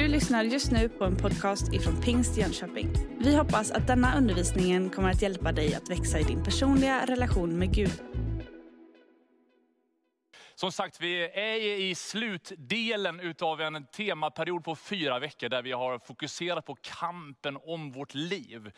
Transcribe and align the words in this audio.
Du 0.00 0.08
lyssnar 0.08 0.44
just 0.44 0.70
nu 0.70 0.88
på 0.88 1.04
en 1.04 1.16
podcast 1.16 1.72
ifrån 1.72 2.00
Pingst 2.02 2.36
Jönköping. 2.36 2.88
Vi 3.18 3.36
hoppas 3.36 3.70
att 3.70 3.86
denna 3.86 4.18
undervisning 4.18 4.90
kommer 4.90 5.10
att 5.10 5.22
hjälpa 5.22 5.52
dig 5.52 5.74
att 5.74 5.90
växa 5.90 6.18
i 6.18 6.22
din 6.22 6.44
personliga 6.44 7.06
relation 7.06 7.58
med 7.58 7.74
Gud. 7.74 8.02
Som 10.54 10.72
sagt, 10.72 11.00
vi 11.00 11.22
är 11.22 11.80
i 11.80 11.94
slutdelen 11.94 13.20
utav 13.20 13.60
en 13.60 13.86
temaperiod 13.86 14.64
på 14.64 14.76
fyra 14.76 15.18
veckor 15.18 15.48
där 15.48 15.62
vi 15.62 15.72
har 15.72 15.98
fokuserat 15.98 16.66
på 16.66 16.76
kampen 16.80 17.58
om 17.62 17.92
vårt 17.92 18.14
liv. 18.14 18.72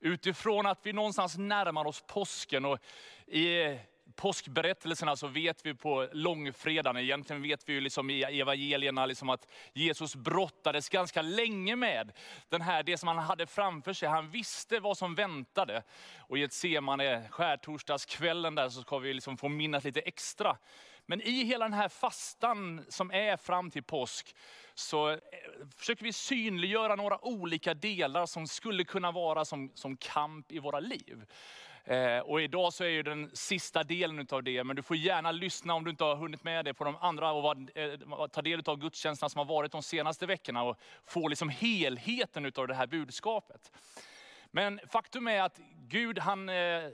Utifrån 0.00 0.66
att 0.66 0.80
vi 0.82 0.92
någonstans 0.92 1.38
närmar 1.38 1.84
oss 1.84 2.04
påsken 2.06 2.64
och 2.64 2.78
i 3.26 3.78
påskberättelserna 4.16 5.16
så 5.16 5.26
vet 5.26 5.66
vi 5.66 5.74
på 5.74 6.08
långfredagen, 6.12 6.96
egentligen 6.96 7.42
vet 7.42 7.68
vi 7.68 7.72
ju 7.72 7.80
liksom 7.80 8.10
i 8.10 8.22
evangelierna 8.22 9.06
liksom 9.06 9.30
att 9.30 9.46
Jesus 9.72 10.16
brottades 10.16 10.88
ganska 10.88 11.22
länge 11.22 11.76
med 11.76 12.12
den 12.48 12.60
här, 12.60 12.82
det 12.82 12.98
som 12.98 13.08
han 13.08 13.18
hade 13.18 13.46
framför 13.46 13.92
sig. 13.92 14.08
Han 14.08 14.30
visste 14.30 14.80
vad 14.80 14.98
som 14.98 15.14
väntade. 15.14 15.82
Och 16.18 16.38
i 16.38 16.42
ett 16.42 16.52
semane, 16.52 17.28
skärtorsdagskvällen 17.30 18.54
där, 18.54 18.68
så 18.68 18.82
ska 18.82 18.98
vi 18.98 19.14
liksom 19.14 19.36
få 19.36 19.48
minnas 19.48 19.84
lite 19.84 20.00
extra. 20.00 20.56
Men 21.06 21.20
i 21.20 21.44
hela 21.44 21.64
den 21.64 21.72
här 21.72 21.88
fastan 21.88 22.84
som 22.88 23.10
är 23.10 23.36
fram 23.36 23.70
till 23.70 23.82
påsk, 23.82 24.36
så 24.74 25.10
eh, 25.10 25.18
försöker 25.76 26.04
vi 26.04 26.12
synliggöra 26.12 26.96
några 26.96 27.24
olika 27.24 27.74
delar 27.74 28.26
som 28.26 28.46
skulle 28.46 28.84
kunna 28.84 29.10
vara 29.10 29.44
som, 29.44 29.72
som 29.74 29.96
kamp 29.96 30.52
i 30.52 30.58
våra 30.58 30.80
liv. 30.80 31.26
Eh, 31.84 32.18
och 32.18 32.42
idag 32.42 32.72
så 32.72 32.84
är 32.84 32.88
ju 32.88 33.02
den 33.02 33.30
sista 33.32 33.82
delen 33.82 34.26
av 34.30 34.42
det, 34.42 34.64
men 34.64 34.76
du 34.76 34.82
får 34.82 34.96
gärna 34.96 35.32
lyssna 35.32 35.74
om 35.74 35.84
du 35.84 35.90
inte 35.90 36.04
har 36.04 36.16
hunnit 36.16 36.44
med 36.44 36.64
det 36.64 36.74
på 36.74 36.84
de 36.84 36.96
andra 36.96 37.32
och 37.32 37.56
eh, 37.76 37.98
ta 38.32 38.42
del 38.42 38.62
av 38.66 38.78
gudstjänsterna 38.78 39.28
som 39.28 39.38
har 39.38 39.44
varit 39.44 39.72
de 39.72 39.82
senaste 39.82 40.26
veckorna 40.26 40.62
och 40.62 40.78
få 41.04 41.28
liksom 41.28 41.48
helheten 41.48 42.52
av 42.56 42.68
det 42.68 42.74
här 42.74 42.86
budskapet. 42.86 43.72
Men 44.50 44.80
faktum 44.88 45.28
är 45.28 45.42
att 45.42 45.60
Gud 45.88 46.18
han 46.18 46.48
eh, 46.48 46.88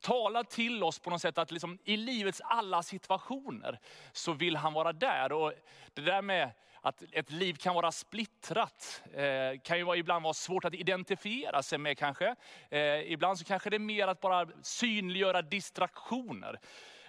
talar 0.00 0.44
till 0.44 0.82
oss 0.82 0.98
på 0.98 1.10
något 1.10 1.20
sätt 1.20 1.38
att 1.38 1.50
liksom, 1.50 1.78
i 1.84 1.96
livets 1.96 2.40
alla 2.44 2.82
situationer 2.82 3.78
så 4.12 4.32
vill 4.32 4.56
han 4.56 4.72
vara 4.72 4.92
där. 4.92 5.32
Och 5.32 5.52
det 5.94 6.02
där 6.02 6.22
med 6.22 6.50
att 6.88 7.02
ett 7.12 7.30
liv 7.30 7.54
kan 7.54 7.74
vara 7.74 7.92
splittrat, 7.92 9.02
eh, 9.14 9.60
kan 9.64 9.78
ju 9.78 9.96
ibland 9.96 10.22
vara 10.22 10.34
svårt 10.34 10.64
att 10.64 10.74
identifiera 10.74 11.62
sig 11.62 11.78
med 11.78 11.98
kanske. 11.98 12.34
Eh, 12.70 13.12
ibland 13.12 13.38
så 13.38 13.44
kanske 13.44 13.70
det 13.70 13.76
är 13.76 13.78
mer 13.78 14.08
att 14.08 14.20
bara 14.20 14.48
synliggöra 14.62 15.42
distraktioner. 15.42 16.58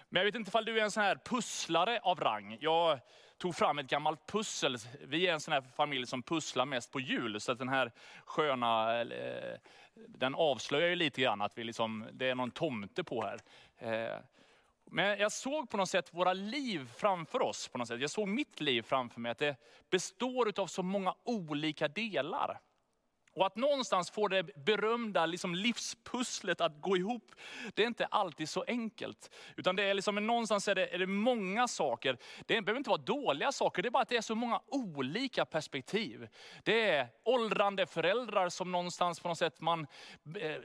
Men 0.09 0.19
jag 0.19 0.25
vet 0.25 0.35
inte 0.35 0.57
om 0.57 0.65
du 0.65 0.79
är 0.79 0.83
en 0.83 0.91
sån 0.91 1.03
här 1.03 1.19
pusslare 1.25 1.99
av 2.03 2.19
rang. 2.19 2.57
Jag 2.61 2.99
tog 3.37 3.55
fram 3.55 3.79
ett 3.79 3.87
gammalt 3.87 4.27
pussel. 4.27 4.77
Vi 5.01 5.27
är 5.27 5.33
en 5.33 5.39
sån 5.39 5.51
här 5.51 5.61
familj 5.61 6.07
som 6.07 6.23
pusslar 6.23 6.65
mest 6.65 6.91
på 6.91 6.99
jul. 6.99 7.41
Så 7.41 7.51
att 7.51 7.59
den 7.59 7.69
här 7.69 7.91
sköna, 8.25 9.01
eh, 9.01 9.57
den 9.93 10.35
avslöjar 10.35 10.89
ju 10.89 10.95
lite 10.95 11.21
grann 11.21 11.41
att 11.41 11.57
vi 11.57 11.63
liksom, 11.63 12.07
det 12.11 12.29
är 12.29 12.35
någon 12.35 12.51
tomte 12.51 13.03
på 13.03 13.21
här. 13.21 13.39
Eh, 13.77 14.17
men 14.91 15.19
jag 15.19 15.31
såg 15.31 15.69
på 15.69 15.77
något 15.77 15.89
sätt 15.89 16.13
våra 16.13 16.33
liv 16.33 16.89
framför 16.97 17.41
oss. 17.41 17.67
På 17.67 17.77
något 17.77 17.87
sätt. 17.87 18.01
Jag 18.01 18.09
såg 18.09 18.27
mitt 18.27 18.61
liv 18.61 18.81
framför 18.81 19.19
mig, 19.19 19.31
att 19.31 19.37
det 19.37 19.55
består 19.89 20.59
av 20.59 20.67
så 20.67 20.83
många 20.83 21.15
olika 21.23 21.87
delar. 21.87 22.59
Och 23.33 23.45
att 23.45 23.55
någonstans 23.55 24.11
få 24.11 24.27
det 24.27 24.65
berömda 24.65 25.25
liksom 25.25 25.55
livspusslet 25.55 26.61
att 26.61 26.81
gå 26.81 26.97
ihop, 26.97 27.31
det 27.73 27.83
är 27.83 27.87
inte 27.87 28.05
alltid 28.05 28.49
så 28.49 28.63
enkelt. 28.67 29.35
Utan 29.55 29.75
det 29.75 29.83
är 29.83 29.93
liksom, 29.93 30.15
någonstans 30.15 30.67
är 30.67 30.75
det, 30.75 30.93
är 30.93 30.99
det 30.99 31.07
många 31.07 31.67
saker. 31.67 32.17
Det 32.45 32.61
behöver 32.61 32.77
inte 32.77 32.89
vara 32.89 33.01
dåliga 33.01 33.51
saker, 33.51 33.81
det 33.81 33.89
är 33.89 33.91
bara 33.91 34.03
att 34.03 34.09
det 34.09 34.17
är 34.17 34.21
så 34.21 34.35
många 34.35 34.61
olika 34.67 35.45
perspektiv. 35.45 36.27
Det 36.63 36.89
är 36.89 37.07
åldrande 37.23 37.85
föräldrar 37.85 38.49
som 38.49 38.71
någonstans 38.71 39.19
på 39.19 39.27
något 39.27 39.37
sätt 39.37 39.61
man 39.61 39.87
eh, 40.39 40.55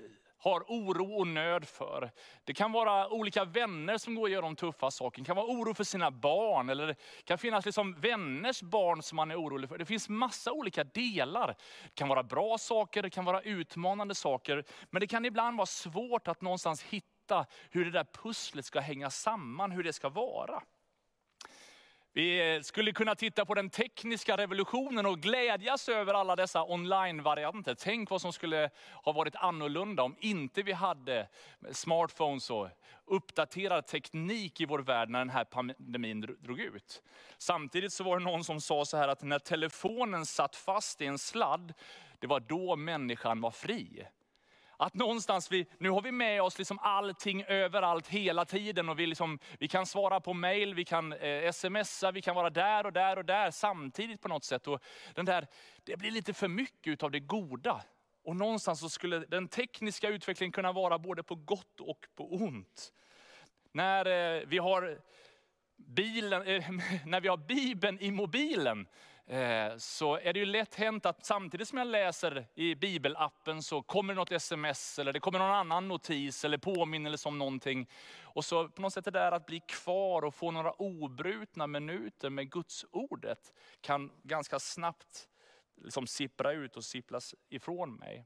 har 0.45 0.61
oro 0.61 1.15
och 1.15 1.27
nöd 1.27 1.69
för. 1.69 2.11
Det 2.45 2.55
kan 2.55 2.73
vara 2.73 3.09
olika 3.09 3.45
vänner 3.45 3.99
som 3.99 4.15
går 4.15 4.43
de 4.43 4.57
tuffa 4.57 4.91
sakerna, 4.91 5.23
Det 5.23 5.27
kan 5.27 5.37
vara 5.37 5.47
oro 5.47 5.75
för 5.75 5.85
sina 5.85 6.11
barn, 6.11 6.69
eller 6.69 6.87
det 6.87 6.97
kan 7.25 7.39
finnas 7.39 7.65
liksom 7.65 7.95
vänners 7.95 8.63
barn 8.63 9.03
som 9.03 9.17
man 9.17 9.31
är 9.31 9.41
orolig 9.41 9.69
för. 9.69 9.79
Det 9.79 9.85
finns 9.85 10.09
massa 10.09 10.53
olika 10.53 10.85
delar. 10.85 11.47
Det 11.83 11.95
kan 11.95 12.09
vara 12.09 12.23
bra 12.23 12.59
saker, 12.59 13.03
det 13.03 13.11
kan 13.11 13.25
vara 13.25 13.41
utmanande 13.41 14.15
saker. 14.15 14.65
Men 14.91 15.01
det 15.01 15.07
kan 15.07 15.25
ibland 15.25 15.57
vara 15.57 15.67
svårt 15.67 16.29
att 16.29 16.41
någonstans 16.41 16.83
hitta 16.83 17.47
hur 17.71 17.85
det 17.85 17.91
där 17.91 18.07
pusslet 18.23 18.65
ska 18.65 18.81
hänga 18.81 19.11
samman, 19.11 19.71
hur 19.71 19.83
det 19.83 19.93
ska 19.93 20.09
vara. 20.09 20.63
Vi 22.17 22.55
eh, 22.55 22.61
skulle 22.61 22.93
kunna 22.93 23.15
titta 23.15 23.45
på 23.45 23.55
den 23.55 23.71
tekniska 23.71 24.37
revolutionen 24.37 25.07
och 25.07 25.21
glädjas 25.21 25.89
över 25.89 26.15
alla 26.15 26.37
dessa 26.37 26.65
online-varianter. 26.65 27.75
Tänk 27.75 28.11
vad 28.11 28.21
som 28.21 28.33
skulle 28.33 28.71
ha 29.05 29.13
varit 29.13 29.37
annorlunda 29.37 30.03
om 30.03 30.17
inte 30.21 30.63
vi 30.63 30.73
hade 30.73 31.29
smartphones 31.73 32.51
och 32.51 32.69
uppdaterad 33.05 33.87
teknik 33.87 34.61
i 34.61 34.65
vår 34.65 34.79
värld 34.79 35.09
när 35.09 35.19
den 35.19 35.31
här 35.31 35.45
pandemin 35.45 36.21
drog 36.21 36.61
ut. 36.61 37.03
Samtidigt 37.39 37.93
så 37.93 38.05
var 38.05 38.19
det 38.19 38.25
någon 38.25 38.45
som 38.45 38.61
sa 38.61 38.85
så 38.85 38.97
här 38.97 39.09
att 39.09 39.23
när 39.23 39.39
telefonen 39.39 40.27
satt 40.27 40.57
fast 40.57 41.01
i 41.01 41.07
en 41.07 41.19
sladd, 41.19 41.75
det 42.19 42.27
var 42.27 42.41
då 42.41 42.77
människan 42.77 43.41
var 43.41 43.51
fri. 43.51 44.07
Att 44.77 44.95
någonstans, 44.95 45.53
vi, 45.53 45.67
nu 45.79 45.91
har 45.91 46.03
vi 46.03 46.13
med 46.13 46.43
oss 46.43 46.59
liksom 46.59 46.79
allting 46.83 47.45
överallt 47.45 48.09
hela 48.09 48.45
tiden. 48.45 48.89
Och 48.89 48.99
vi, 48.99 49.07
liksom, 49.07 49.39
vi 49.59 49.69
kan 49.69 49.87
svara 49.87 50.21
på 50.21 50.35
mail, 50.35 50.75
vi 50.75 50.85
kan 50.85 51.13
eh, 51.13 51.53
smsa, 51.53 52.11
vi 52.11 52.23
kan 52.23 52.35
vara 52.35 52.51
där 52.51 52.87
och 52.87 52.93
där 52.93 53.19
och 53.19 53.25
där 53.25 53.51
samtidigt 53.51 54.21
på 54.21 54.29
något 54.29 54.45
sätt. 54.45 54.67
Och 54.67 54.83
den 55.15 55.25
där, 55.25 55.47
det 55.85 55.97
blir 55.97 56.11
lite 56.11 56.35
för 56.35 56.49
mycket 56.49 57.03
av 57.03 57.11
det 57.11 57.21
goda. 57.21 57.83
Och 58.25 58.37
någonstans 58.37 58.81
så 58.81 58.89
skulle 58.89 59.19
den 59.19 59.49
tekniska 59.49 60.09
utvecklingen 60.09 60.53
kunna 60.53 60.73
vara 60.73 60.99
både 60.99 61.23
på 61.23 61.35
gott 61.35 61.81
och 61.81 62.07
på 62.15 62.35
ont. 62.35 62.93
När 63.73 64.07
eh, 64.07 64.43
vi 64.47 64.59
har 64.59 65.01
bilen, 65.77 66.43
eh, 66.43 66.71
när 67.07 67.21
vi 67.21 67.29
har 67.29 67.37
Bibeln 67.37 67.99
i 68.01 68.11
mobilen, 68.11 68.87
Eh, 69.27 69.77
så 69.77 70.17
är 70.17 70.33
det 70.33 70.39
ju 70.39 70.47
lätt 70.47 70.75
hänt 70.75 71.07
att 71.07 71.27
samtidigt 71.27 71.69
som 71.69 71.79
jag 71.79 71.87
läser 71.87 72.47
i 72.55 72.75
bibelappen 72.75 73.63
så 73.63 73.83
kommer 73.83 74.15
det 74.15 74.21
något 74.21 74.33
sms 74.33 74.99
eller 74.99 75.13
det 75.13 75.21
kommer 75.21 75.39
någon 75.39 75.51
annan 75.51 75.89
notis 75.89 76.45
eller 76.45 76.59
påminnelse 76.59 77.29
om 77.29 77.39
någonting. 77.39 77.89
Och 78.23 78.45
så 78.45 78.69
på 78.69 78.83
något 78.83 78.93
sätt 78.93 79.05
det 79.05 79.11
där 79.11 79.33
att 79.33 79.47
bli 79.47 79.61
kvar 79.61 80.25
och 80.25 80.35
få 80.35 80.51
några 80.51 80.73
obrutna 80.73 81.67
minuter 81.67 82.31
med 82.31 82.51
Guds 82.51 82.85
ordet 82.91 83.53
kan 83.81 84.11
ganska 84.23 84.59
snabbt 84.59 85.29
liksom 85.77 86.07
sippra 86.07 86.53
ut 86.53 86.77
och 86.77 86.85
sipplas 86.85 87.35
ifrån 87.49 87.95
mig. 87.95 88.25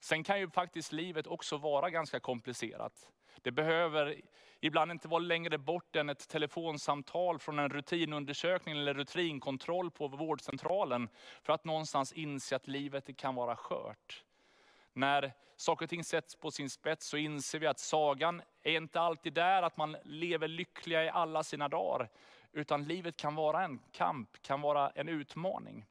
Sen 0.00 0.24
kan 0.24 0.40
ju 0.40 0.50
faktiskt 0.50 0.92
livet 0.92 1.26
också 1.26 1.56
vara 1.56 1.90
ganska 1.90 2.20
komplicerat. 2.20 3.08
Det 3.42 3.50
behöver 3.50 4.20
ibland 4.60 4.90
inte 4.92 5.08
vara 5.08 5.18
längre 5.18 5.58
bort 5.58 5.96
än 5.96 6.08
ett 6.08 6.28
telefonsamtal 6.28 7.38
från 7.38 7.58
en 7.58 7.68
rutinundersökning 7.68 8.78
eller 8.78 8.94
rutinkontroll 8.94 9.90
på 9.90 10.08
vårdcentralen 10.08 11.08
för 11.42 11.52
att 11.52 11.64
någonstans 11.64 12.12
inse 12.12 12.56
att 12.56 12.68
livet 12.68 13.16
kan 13.16 13.34
vara 13.34 13.56
skört. 13.56 14.24
När 14.92 15.32
saker 15.56 15.86
och 15.86 15.90
ting 15.90 16.04
sätts 16.04 16.36
på 16.36 16.50
sin 16.50 16.70
spets 16.70 17.06
så 17.06 17.16
inser 17.16 17.58
vi 17.58 17.66
att 17.66 17.78
sagan 17.78 18.42
är 18.62 18.76
inte 18.76 19.00
alltid 19.00 19.32
där 19.32 19.62
att 19.62 19.76
man 19.76 19.96
lever 20.04 20.48
lyckliga 20.48 21.04
i 21.04 21.08
alla 21.08 21.42
sina 21.42 21.68
dagar. 21.68 22.08
Utan 22.52 22.84
livet 22.84 23.16
kan 23.16 23.34
vara 23.34 23.64
en 23.64 23.80
kamp, 23.92 24.42
kan 24.42 24.60
vara 24.60 24.90
en 24.90 25.08
utmaning. 25.08 25.86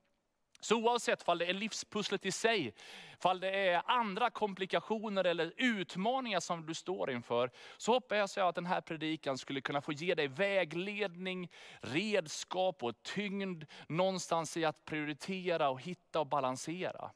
Så 0.62 0.76
oavsett 0.76 1.28
om 1.28 1.38
det 1.38 1.46
är 1.46 1.54
livspusslet 1.54 2.26
i 2.26 2.32
sig, 2.32 2.74
om 3.22 3.40
det 3.40 3.50
är 3.50 3.82
andra 3.86 4.30
komplikationer 4.30 5.24
eller 5.24 5.54
utmaningar 5.58 6.40
som 6.40 6.66
du 6.66 6.74
står 6.74 7.12
inför, 7.12 7.52
så 7.78 7.94
hoppas 7.94 8.38
jag 8.38 8.48
att 8.48 8.56
den 8.56 8.66
här 8.66 8.82
predikan 8.82 9.38
skulle 9.38 9.62
kunna 9.62 9.82
få 9.82 9.92
ge 9.92 10.16
dig 10.16 10.28
vägledning, 10.28 11.52
redskap 11.80 12.84
och 12.84 13.04
tyngd 13.04 13.64
någonstans 13.88 14.58
i 14.58 14.66
att 14.66 14.86
prioritera 14.86 15.70
och 15.70 15.82
hitta 15.82 16.20
och 16.20 16.28
balansera. 16.28 17.12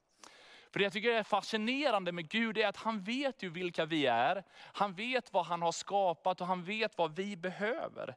För 0.75 0.79
det 0.79 0.83
jag 0.83 0.93
tycker 0.93 1.11
är 1.11 1.23
fascinerande 1.23 2.11
med 2.11 2.29
Gud 2.29 2.57
är 2.57 2.67
att 2.67 2.77
han 2.77 3.03
vet 3.03 3.43
ju 3.43 3.49
vilka 3.49 3.85
vi 3.85 4.05
är. 4.05 4.43
Han 4.73 4.93
vet 4.93 5.33
vad 5.33 5.45
han 5.45 5.61
har 5.61 5.71
skapat 5.71 6.41
och 6.41 6.47
han 6.47 6.63
vet 6.63 6.97
vad 6.97 7.15
vi 7.15 7.37
behöver. 7.37 8.15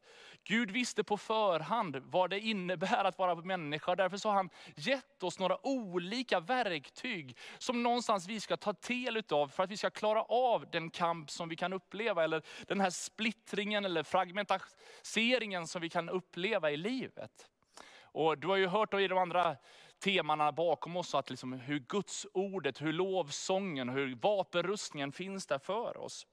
Gud 0.48 0.70
visste 0.70 1.04
på 1.04 1.16
förhand 1.16 1.96
vad 1.96 2.30
det 2.30 2.40
innebär 2.40 3.04
att 3.04 3.18
vara 3.18 3.34
människa. 3.34 3.96
Därför 3.96 4.16
så 4.16 4.28
har 4.28 4.36
han 4.36 4.50
gett 4.76 5.22
oss 5.22 5.38
några 5.38 5.66
olika 5.66 6.40
verktyg 6.40 7.36
som 7.58 7.82
någonstans 7.82 8.28
vi 8.28 8.40
ska 8.40 8.56
ta 8.56 8.72
del 8.72 9.22
av 9.30 9.48
för 9.48 9.62
att 9.62 9.70
vi 9.70 9.76
ska 9.76 9.90
klara 9.90 10.22
av 10.22 10.70
den 10.70 10.90
kamp 10.90 11.30
som 11.30 11.48
vi 11.48 11.56
kan 11.56 11.72
uppleva. 11.72 12.24
Eller 12.24 12.42
den 12.66 12.80
här 12.80 12.90
splittringen 12.90 13.84
eller 13.84 14.02
fragmentiseringen 14.02 15.66
som 15.66 15.82
vi 15.82 15.88
kan 15.88 16.08
uppleva 16.08 16.70
i 16.70 16.76
livet. 16.76 17.48
Och 18.02 18.38
du 18.38 18.48
har 18.48 18.56
ju 18.56 18.66
hört 18.66 18.94
i 18.94 19.08
de 19.08 19.18
andra 19.18 19.56
temana 19.98 20.52
bakom 20.52 20.96
oss, 20.96 21.14
att 21.14 21.30
liksom 21.30 21.52
hur 21.52 21.78
Guds 21.78 22.26
ordet, 22.32 22.82
hur 22.82 22.92
lovsången, 22.92 23.88
hur 23.88 24.14
vapenrustningen 24.14 25.12
finns 25.12 25.46
där 25.46 25.58
för 25.58 25.96
oss. 25.96 26.26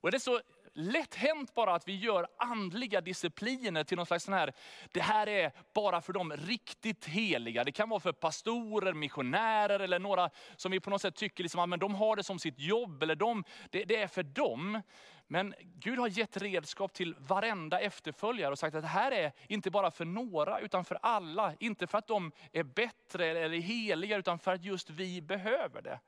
Och 0.00 0.10
det 0.10 0.16
är 0.16 0.18
så 0.18 0.40
lätt 0.72 1.14
hänt 1.14 1.54
bara 1.54 1.74
att 1.74 1.88
vi 1.88 1.96
gör 1.96 2.26
andliga 2.36 3.00
discipliner 3.00 3.84
till 3.84 3.96
någon 3.96 4.06
slags 4.06 4.24
sån 4.24 4.34
här, 4.34 4.52
det 4.92 5.00
här 5.00 5.28
är 5.28 5.52
bara 5.74 6.00
för 6.00 6.12
de 6.12 6.32
riktigt 6.32 7.04
heliga. 7.06 7.64
Det 7.64 7.72
kan 7.72 7.88
vara 7.88 8.00
för 8.00 8.12
pastorer, 8.12 8.92
missionärer 8.92 9.80
eller 9.80 9.98
några 9.98 10.30
som 10.56 10.72
vi 10.72 10.80
på 10.80 10.90
något 10.90 11.02
sätt 11.02 11.14
tycker 11.14 11.42
liksom, 11.42 11.60
ah, 11.72 11.74
att 11.74 11.80
de 11.80 11.94
har 11.94 12.16
det 12.16 12.22
som 12.22 12.38
sitt 12.38 12.58
jobb. 12.58 13.02
Eller 13.02 13.14
de, 13.14 13.44
det, 13.70 13.84
det 13.84 13.96
är 13.96 14.08
för 14.08 14.22
dem. 14.22 14.82
Men 15.26 15.54
Gud 15.60 15.98
har 15.98 16.08
gett 16.08 16.36
redskap 16.36 16.92
till 16.92 17.14
varenda 17.18 17.80
efterföljare 17.80 18.52
och 18.52 18.58
sagt 18.58 18.76
att 18.76 18.82
det 18.82 18.88
här 18.88 19.12
är 19.12 19.32
inte 19.46 19.70
bara 19.70 19.90
för 19.90 20.04
några 20.04 20.60
utan 20.60 20.84
för 20.84 20.98
alla. 21.02 21.54
Inte 21.60 21.86
för 21.86 21.98
att 21.98 22.06
de 22.06 22.32
är 22.52 22.62
bättre 22.62 23.26
eller 23.26 23.58
heliga 23.58 24.16
utan 24.16 24.38
för 24.38 24.52
att 24.52 24.64
just 24.64 24.90
vi 24.90 25.22
behöver 25.22 25.82
det. 25.82 26.00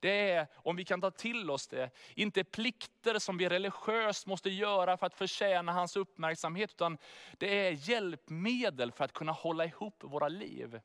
Det 0.00 0.30
är, 0.30 0.46
om 0.54 0.76
vi 0.76 0.84
kan 0.84 1.00
ta 1.00 1.10
till 1.10 1.50
oss 1.50 1.68
det, 1.68 1.90
inte 2.14 2.44
plikter 2.44 3.18
som 3.18 3.38
vi 3.38 3.48
religiöst 3.48 4.26
måste 4.26 4.50
göra 4.50 4.96
för 4.96 5.06
att 5.06 5.14
förtjäna 5.14 5.72
hans 5.72 5.96
uppmärksamhet, 5.96 6.70
utan 6.70 6.98
det 7.38 7.66
är 7.66 7.88
hjälpmedel 7.88 8.92
för 8.92 9.04
att 9.04 9.12
kunna 9.12 9.32
hålla 9.32 9.64
ihop 9.64 10.04
våra 10.04 10.28
liv. 10.28 10.80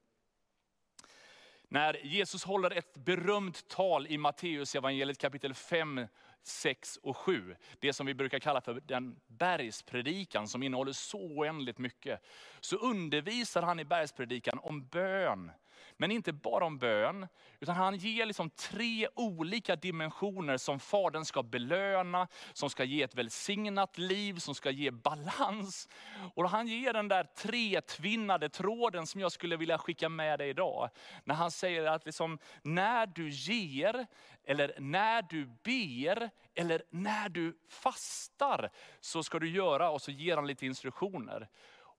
När 1.68 2.06
Jesus 2.06 2.44
håller 2.44 2.72
ett 2.72 2.94
berömt 2.94 3.68
tal 3.68 4.08
i 4.08 4.18
Matteus 4.18 4.76
evangeliet 4.76 5.18
kapitel 5.18 5.54
5, 5.54 6.08
6 6.44 6.98
och 6.98 7.18
7. 7.18 7.56
Det 7.80 7.94
som 7.94 8.06
vi 8.06 8.14
brukar 8.14 8.40
kalla 8.40 8.62
för 8.62 8.82
den 8.86 9.16
bergspredikan 9.28 10.48
som 10.48 10.64
innehåller 10.64 10.92
så 10.92 11.20
oändligt 11.20 11.78
mycket. 11.78 12.22
Så 12.60 12.76
undervisar 12.76 13.62
han 13.62 13.80
i 13.80 13.86
bergspredikan 13.86 14.60
om 14.64 14.88
bön. 14.88 15.52
Men 15.98 16.12
inte 16.12 16.34
bara 16.34 16.66
om 16.66 16.78
bön, 16.78 17.28
utan 17.60 17.76
han 17.76 17.96
ger 17.96 18.26
liksom 18.26 18.50
tre 18.50 19.08
olika 19.16 19.76
dimensioner 19.76 20.58
som 20.58 20.80
Fadern 20.80 21.26
ska 21.26 21.44
belöna, 21.44 22.28
som 22.54 22.70
ska 22.70 22.84
ge 22.84 23.04
ett 23.04 23.16
välsignat 23.16 23.98
liv, 23.98 24.36
som 24.38 24.56
ska 24.56 24.72
ge 24.72 24.92
balans. 24.92 25.90
Och 26.36 26.50
han 26.50 26.68
ger 26.68 26.94
den 26.94 27.08
där 27.08 27.24
tretvinnade 27.24 28.50
tråden 28.50 29.08
som 29.08 29.22
jag 29.22 29.32
skulle 29.32 29.58
vilja 29.58 29.78
skicka 29.78 30.10
med 30.10 30.40
dig 30.40 30.50
idag. 30.50 30.90
När 31.24 31.36
han 31.36 31.52
säger 31.52 31.86
att 31.86 32.06
liksom, 32.06 32.40
när 32.62 33.06
du 33.06 33.30
ger, 33.30 34.08
eller 34.46 34.74
när 34.80 35.22
du 35.22 35.46
ber, 35.46 36.30
eller 36.56 36.84
när 36.90 37.30
du 37.30 37.58
fastar, 37.70 38.70
så 39.00 39.24
ska 39.24 39.40
du 39.40 39.50
göra, 39.50 39.90
och 39.90 40.02
så 40.02 40.12
ger 40.12 40.36
han 40.36 40.48
lite 40.48 40.66
instruktioner. 40.66 41.50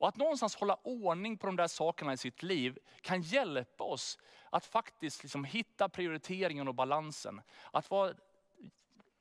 Och 0.02 0.08
att 0.08 0.16
någonstans 0.16 0.56
hålla 0.56 0.74
ordning 0.82 1.38
på 1.38 1.46
de 1.46 1.56
där 1.56 1.66
sakerna 1.66 2.12
i 2.12 2.16
sitt 2.16 2.42
liv 2.42 2.78
kan 3.00 3.22
hjälpa 3.22 3.84
oss 3.84 4.18
att 4.50 4.64
faktiskt 4.64 5.22
liksom 5.22 5.44
hitta 5.44 5.88
prioriteringen 5.88 6.68
och 6.68 6.74
balansen. 6.74 7.40
Att 7.70 7.90
vara 7.90 8.14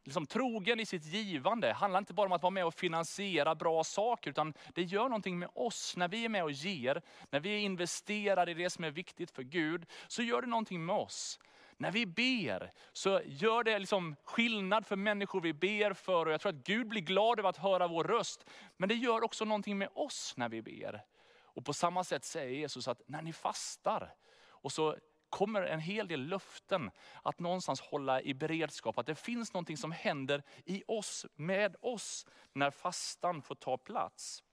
liksom 0.04 0.26
trogen 0.26 0.80
i 0.80 0.86
sitt 0.86 1.06
givande 1.06 1.74
handlar 1.74 2.00
inte 2.00 2.14
bara 2.14 2.26
om 2.26 2.32
att 2.32 2.42
vara 2.42 2.52
med 2.52 2.66
och 2.66 2.74
finansiera 2.74 3.56
bra 3.56 3.84
saker, 3.84 4.30
utan 4.30 4.54
det 4.74 4.84
gör 4.84 5.04
någonting 5.04 5.40
med 5.40 5.50
oss. 5.54 5.98
När 5.98 6.08
vi 6.08 6.26
är 6.26 6.30
med 6.30 6.44
och 6.44 6.52
ger, 6.52 7.02
när 7.30 7.40
vi 7.40 7.58
investerar 7.58 8.50
i 8.50 8.54
det 8.54 8.70
som 8.70 8.84
är 8.84 8.92
viktigt 8.92 9.32
för 9.32 9.44
Gud, 9.44 9.86
så 10.08 10.24
gör 10.24 10.42
det 10.42 10.48
någonting 10.48 10.86
med 10.86 10.96
oss. 10.96 11.40
När 11.82 11.92
vi 11.92 12.06
ber 12.06 12.72
så 12.92 13.22
gör 13.26 13.64
det 13.64 13.80
liksom 13.80 14.16
skillnad 14.24 14.86
för 14.86 14.96
människor 14.96 15.42
vi 15.42 15.54
ber 15.54 15.94
för. 15.94 16.26
Och 16.26 16.32
jag 16.32 16.42
tror 16.42 16.50
att 16.50 16.64
Gud 16.66 16.88
blir 16.88 17.02
glad 17.02 17.40
över 17.40 17.50
att 17.50 17.58
höra 17.58 17.88
vår 17.88 18.04
röst. 18.04 18.46
Men 18.78 18.90
det 18.90 18.96
gör 18.96 19.24
också 19.24 19.46
någonting 19.46 19.78
med 19.78 19.90
oss 19.94 20.34
när 20.38 20.50
vi 20.50 20.62
ber. 20.62 21.06
Och 21.44 21.66
på 21.66 21.74
samma 21.74 22.04
sätt 22.04 22.26
säger 22.26 22.60
Jesus 22.60 22.88
att 22.88 23.02
när 23.06 23.22
ni 23.22 23.34
fastar, 23.34 24.14
och 24.44 24.72
så 24.72 24.98
kommer 25.30 25.62
en 25.62 25.80
hel 25.80 26.08
del 26.08 26.28
löften 26.28 26.92
att 27.24 27.40
någonstans 27.40 27.82
hålla 27.82 28.22
i 28.22 28.34
beredskap. 28.34 28.98
Att 28.98 29.06
det 29.06 29.16
finns 29.16 29.54
någonting 29.54 29.78
som 29.78 29.92
händer 29.92 30.44
i 30.66 30.84
oss, 30.88 31.26
med 31.36 31.76
oss, 31.82 32.26
när 32.54 32.72
fastan 32.72 33.42
får 33.42 33.56
ta 33.56 33.78
plats. 33.78 34.44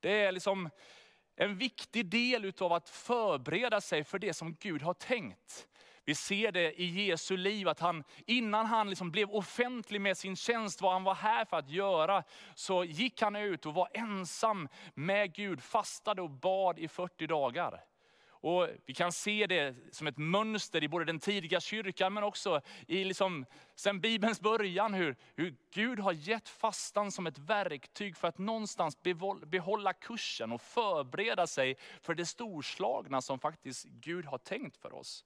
Det 0.00 0.22
är 0.22 0.32
liksom 0.32 0.70
en 1.36 1.58
viktig 1.58 2.06
del 2.06 2.52
av 2.60 2.72
att 2.72 2.88
förbereda 2.88 3.80
sig 3.80 4.04
för 4.04 4.18
det 4.18 4.34
som 4.34 4.54
Gud 4.60 4.82
har 4.82 4.94
tänkt. 4.94 5.68
Vi 6.04 6.14
ser 6.14 6.52
det 6.52 6.80
i 6.80 7.06
Jesu 7.06 7.36
liv, 7.36 7.68
att 7.68 7.80
han, 7.80 8.04
innan 8.26 8.66
han 8.66 8.88
liksom 8.88 9.10
blev 9.10 9.30
offentlig 9.30 10.00
med 10.00 10.16
sin 10.16 10.36
tjänst, 10.36 10.80
vad 10.82 10.92
han 10.92 11.04
var 11.04 11.14
här 11.14 11.44
för 11.44 11.56
att 11.56 11.70
göra, 11.70 12.22
så 12.54 12.84
gick 12.84 13.22
han 13.22 13.36
ut 13.36 13.66
och 13.66 13.74
var 13.74 13.88
ensam 13.94 14.68
med 14.94 15.34
Gud, 15.34 15.62
fastade 15.62 16.22
och 16.22 16.30
bad 16.30 16.78
i 16.78 16.88
40 16.88 17.26
dagar. 17.26 17.84
Och 18.44 18.68
vi 18.86 18.94
kan 18.94 19.12
se 19.12 19.46
det 19.46 19.74
som 19.90 20.06
ett 20.06 20.18
mönster 20.18 20.84
i 20.84 20.88
både 20.88 21.04
den 21.04 21.18
tidiga 21.18 21.60
kyrkan, 21.60 22.14
men 22.14 22.24
också 22.24 22.60
i 22.86 23.04
liksom, 23.04 23.46
sen 23.74 24.00
Bibelns 24.00 24.40
början, 24.40 24.94
hur, 24.94 25.16
hur 25.34 25.54
Gud 25.72 25.98
har 26.00 26.12
gett 26.12 26.48
fastan 26.48 27.12
som 27.12 27.26
ett 27.26 27.38
verktyg 27.38 28.16
för 28.16 28.28
att 28.28 28.38
någonstans 28.38 28.98
behålla 29.46 29.92
kursen 29.92 30.52
och 30.52 30.60
förbereda 30.60 31.46
sig 31.46 31.76
för 32.02 32.14
det 32.14 32.26
storslagna 32.26 33.22
som 33.22 33.38
faktiskt 33.38 33.84
Gud 33.84 34.24
har 34.24 34.38
tänkt 34.38 34.76
för 34.76 34.94
oss. 34.94 35.24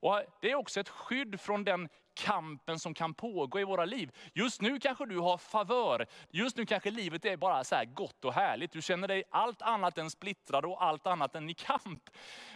Och 0.00 0.22
det 0.40 0.50
är 0.50 0.54
också 0.54 0.80
ett 0.80 0.88
skydd 0.88 1.40
från 1.40 1.64
den 1.64 1.88
kampen 2.16 2.78
som 2.78 2.94
kan 2.94 3.14
pågå 3.14 3.60
i 3.60 3.64
våra 3.64 3.84
liv. 3.84 4.10
Just 4.32 4.60
nu 4.60 4.78
kanske 4.78 5.06
du 5.06 5.18
har 5.18 5.38
favör. 5.38 6.06
Just 6.30 6.56
nu 6.56 6.66
kanske 6.66 6.90
livet 6.90 7.24
är 7.24 7.36
bara 7.36 7.64
så 7.64 7.74
här 7.74 7.84
gott 7.84 8.24
och 8.24 8.32
härligt. 8.32 8.72
Du 8.72 8.82
känner 8.82 9.08
dig 9.08 9.24
allt 9.30 9.62
annat 9.62 9.98
än 9.98 10.10
splittrad 10.10 10.64
och 10.64 10.84
allt 10.84 11.06
annat 11.06 11.34
än 11.34 11.50
i 11.50 11.54
kamp. 11.54 12.10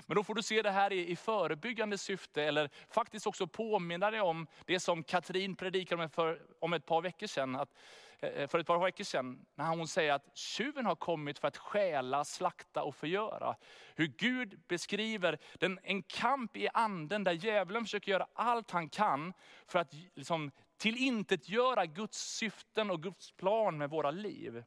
Men 0.07 0.17
då 0.17 0.25
får 0.25 0.35
du 0.35 0.43
se 0.43 0.63
det 0.63 0.71
här 0.71 0.93
i, 0.93 1.11
i 1.11 1.17
förebyggande 1.17 1.99
syfte, 1.99 2.43
eller 2.43 2.71
faktiskt 2.91 3.27
också 3.27 3.47
påminna 3.47 4.11
dig 4.11 4.21
om 4.21 4.47
det 4.67 4.81
som 4.81 5.03
Katrin 5.03 5.57
predikade 5.57 6.03
om 6.03 6.11
för, 6.11 6.41
om 6.59 6.73
ett 6.73 6.87
par 6.87 7.03
veckor 7.03 7.27
sedan. 7.27 7.57
Att 7.57 7.75
Eh, 8.21 8.29
eh, 8.29 8.49
för 8.49 8.59
ett 8.59 8.67
par 8.67 8.79
veckor 8.79 9.05
sedan, 9.05 9.47
när 9.55 9.67
hon 9.67 9.89
säger 9.89 10.13
att 10.13 10.37
tjuven 10.37 10.87
har 10.87 10.97
kommit 10.97 11.39
för 11.39 11.49
att 11.49 11.57
stjäla, 11.57 12.25
slakta 12.25 12.83
och 12.83 12.95
förgöra. 12.95 13.57
Hur 13.95 14.07
Gud 14.07 14.61
beskriver 14.69 15.39
den, 15.59 15.79
en 15.83 16.03
kamp 16.03 16.57
i 16.57 16.69
anden 16.75 17.25
där 17.25 17.33
djävulen 17.33 17.85
försöker 17.85 18.13
göra 18.13 18.27
allt 18.35 18.71
han 18.71 18.89
kan 18.89 19.33
för 19.67 19.79
att 19.79 19.95
liksom, 20.15 20.51
tillintetgöra 20.79 21.87
Guds 21.87 22.19
syften 22.19 22.91
och 22.91 23.03
Guds 23.03 23.33
plan 23.33 23.79
med 23.79 23.91
våra 23.91 24.11
liv. 24.11 24.65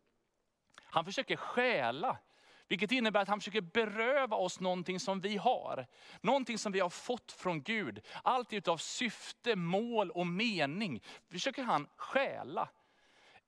Han 0.83 1.05
försöker 1.05 1.35
stjäla, 1.35 2.17
vilket 2.67 2.91
innebär 2.91 3.21
att 3.21 3.27
han 3.27 3.39
försöker 3.39 3.61
beröva 3.61 4.35
oss 4.35 4.59
någonting 4.59 4.99
som 4.99 5.21
vi 5.21 5.37
har. 5.37 5.87
Någonting 6.21 6.57
som 6.57 6.71
vi 6.71 6.79
har 6.79 6.89
fått 6.89 7.31
från 7.31 7.63
Gud. 7.63 7.99
Allt 8.23 8.53
utav 8.53 8.77
syfte, 8.77 9.55
mål 9.55 10.11
och 10.11 10.27
mening 10.27 11.03
försöker 11.31 11.63
han 11.63 11.87
stjäla. 11.95 12.69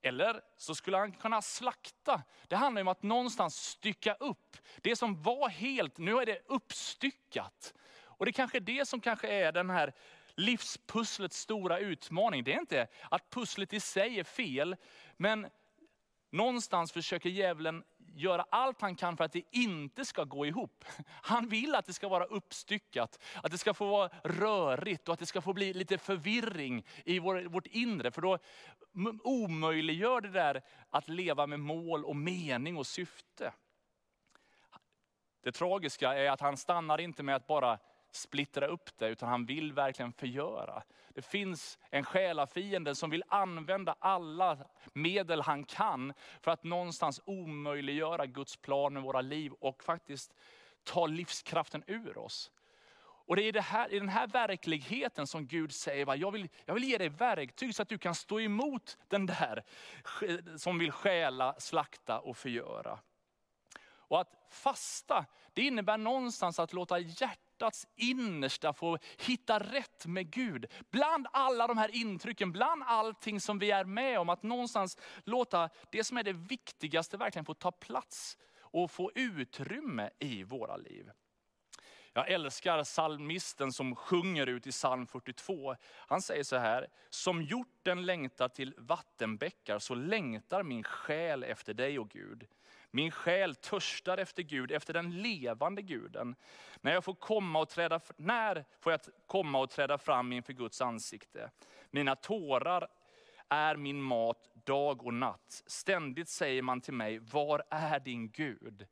Eller 0.06 0.42
så 0.58 0.76
skulle 0.76 0.98
han 0.98 1.12
kunna 1.12 1.42
slakta. 1.42 2.24
Det 2.48 2.56
handlar 2.56 2.82
om 2.82 2.88
att 2.88 3.04
någonstans 3.04 3.56
stycka 3.56 4.14
upp. 4.14 4.58
Det 4.82 4.96
som 4.96 5.22
var 5.22 5.50
helt, 5.50 5.98
nu 5.98 6.18
är 6.18 6.26
det 6.26 6.42
uppstyckat. 6.46 7.74
Och 7.98 8.26
det 8.26 8.30
är 8.30 8.34
kanske 8.34 8.60
det 8.60 8.88
som 8.88 9.02
kanske 9.02 9.28
är 9.28 9.52
den 9.52 9.70
här 9.70 9.94
livspusslets 10.36 11.38
stora 11.38 11.80
utmaning. 11.80 12.44
Det 12.44 12.54
är 12.54 12.60
inte 12.60 12.88
att 13.12 13.30
pusslet 13.30 13.74
i 13.74 13.80
sig 13.80 14.20
är 14.20 14.24
fel, 14.24 14.76
men 15.18 15.48
någonstans 16.32 16.92
försöker 16.92 17.30
djävulen 17.30 17.84
göra 18.16 18.46
allt 18.50 18.82
han 18.82 18.96
kan 18.96 19.18
för 19.18 19.24
att 19.24 19.32
det 19.32 19.44
inte 19.52 20.06
ska 20.06 20.24
gå 20.24 20.46
ihop. 20.46 20.86
Han 21.08 21.48
vill 21.48 21.76
att 21.76 21.86
det 21.86 21.94
ska 21.94 22.08
vara 22.08 22.26
uppstyckat, 22.26 23.24
att 23.44 23.52
det 23.52 23.58
ska 23.58 23.74
få 23.74 23.88
vara 23.88 24.10
rörigt 24.24 25.08
och 25.08 25.14
att 25.14 25.20
det 25.20 25.26
ska 25.26 25.42
få 25.42 25.54
bli 25.54 25.74
lite 25.74 25.98
förvirring 25.98 26.86
i 27.06 27.20
vår, 27.20 27.42
vårt 27.42 27.68
inre. 27.68 28.12
För 28.12 28.22
då 28.22 28.38
omöjliggör 29.24 30.22
det 30.22 30.30
där 30.30 30.62
att 30.90 31.08
leva 31.08 31.48
med 31.48 31.60
mål 31.60 32.06
och 32.06 32.16
mening 32.16 32.78
och 32.78 32.88
syfte. 32.88 33.54
Det 35.44 35.52
tragiska 35.52 36.14
är 36.14 36.32
att 36.32 36.42
han 36.42 36.58
stannar 36.58 37.02
inte 37.02 37.24
med 37.24 37.36
att 37.36 37.48
bara 37.48 37.80
splittra 38.16 38.68
upp 38.68 38.98
det, 38.98 39.08
utan 39.08 39.30
han 39.30 39.46
vill 39.46 39.74
verkligen 39.74 40.14
förgöra. 40.14 40.84
Det 41.10 41.22
finns 41.22 41.80
en 41.90 42.04
själafiende 42.04 42.96
som 42.96 43.10
vill 43.10 43.24
använda 43.28 43.96
alla 44.00 44.58
medel 44.94 45.42
han 45.42 45.64
kan 45.64 46.14
för 46.42 46.52
att 46.52 46.64
någonstans 46.64 47.22
omöjliggöra 47.26 48.26
Guds 48.26 48.58
plan 48.58 48.94
med 48.94 49.04
våra 49.04 49.22
liv 49.22 49.54
och 49.60 49.84
faktiskt 49.84 50.34
ta 50.84 51.08
livskraften 51.08 51.84
ur 51.88 52.18
oss. 52.18 52.52
Och 53.28 53.36
det 53.36 53.44
är 53.44 53.52
det 53.52 53.62
här, 53.62 53.94
i 53.94 54.00
den 54.00 54.10
här 54.10 54.28
verkligheten 54.28 55.28
som 55.28 55.48
Gud 55.48 55.74
säger, 55.74 56.16
jag 56.16 56.32
vill, 56.32 56.50
jag 56.66 56.74
vill 56.74 56.84
ge 56.84 56.98
dig 56.98 57.10
verktyg 57.10 57.76
så 57.76 57.82
att 57.82 57.90
du 57.90 57.98
kan 57.98 58.16
stå 58.16 58.40
emot 58.40 58.98
den 59.08 59.26
där 59.26 59.64
som 60.58 60.80
vill 60.80 60.92
stjäla, 60.92 61.56
slakta 61.60 62.20
och 62.20 62.38
förgöra. 62.38 63.00
Och 64.08 64.22
att 64.22 64.46
fasta, 64.50 65.26
det 65.54 65.62
innebär 65.62 65.98
någonstans 65.98 66.60
att 66.60 66.74
låta 66.74 67.00
hjärtat, 67.00 67.45
hjärtats 67.56 67.88
innersta 67.96 68.74
få 68.74 68.98
hitta 69.18 69.60
rätt 69.60 70.06
med 70.06 70.32
Gud. 70.32 70.66
Bland 70.92 71.28
alla 71.34 71.68
de 71.68 71.78
här 71.78 71.96
intrycken, 71.96 72.52
bland 72.52 72.84
allting 72.86 73.40
som 73.40 73.60
vi 73.60 73.72
är 73.72 73.86
med 73.86 74.20
om, 74.20 74.30
att 74.30 74.44
någonstans 74.44 74.98
låta 75.24 75.70
det 75.92 76.04
som 76.04 76.18
är 76.18 76.24
det 76.24 76.34
viktigaste 76.34 77.18
verkligen 77.18 77.46
få 77.46 77.54
ta 77.54 77.72
plats 77.72 78.38
och 78.60 78.92
få 78.92 79.12
utrymme 79.16 80.10
i 80.20 80.44
våra 80.44 80.78
liv. 80.78 81.12
Jag 82.14 82.30
älskar 82.30 82.84
psalmisten 82.84 83.72
som 83.72 83.96
sjunger 83.96 84.48
ut 84.48 84.68
i 84.68 84.72
psalm 84.72 85.08
42. 85.08 85.76
Han 86.08 86.22
säger 86.22 86.44
så 86.44 86.56
här, 86.56 86.88
som 87.10 87.42
hjorten 87.42 88.06
längtar 88.06 88.48
till 88.48 88.74
vattenbäckar 88.78 89.80
så 89.80 89.96
längtar 89.96 90.64
min 90.64 90.84
själ 90.84 91.44
efter 91.44 91.74
dig, 91.74 92.00
och 92.00 92.10
Gud. 92.10 92.48
Min 92.96 93.12
själ 93.12 93.56
törstar 93.56 94.18
efter 94.18 94.44
Gud, 94.44 94.72
efter 94.72 94.94
den 94.94 95.22
levande 95.22 95.82
guden. 95.82 96.36
När, 96.82 96.94
jag 96.94 97.04
får 97.04 97.14
komma 97.14 97.60
och 97.60 97.70
träda, 97.70 98.00
när 98.18 98.66
får 98.80 98.92
jag 98.92 99.02
komma 99.28 99.60
och 99.60 99.70
träda 99.70 99.98
fram 99.98 100.34
inför 100.34 100.54
Guds 100.54 100.82
ansikte? 100.82 101.52
Mina 101.92 102.16
tårar 102.16 102.88
är 103.50 103.76
min 103.76 104.02
mat 104.02 104.50
dag 104.66 105.06
och 105.06 105.14
natt. 105.14 105.64
Ständigt 105.66 106.30
säger 106.30 106.62
man 106.62 106.82
till 106.82 106.94
mig, 106.94 107.20
var 107.20 107.64
är 107.70 108.00
din 108.00 108.30
Gud? 108.30 108.88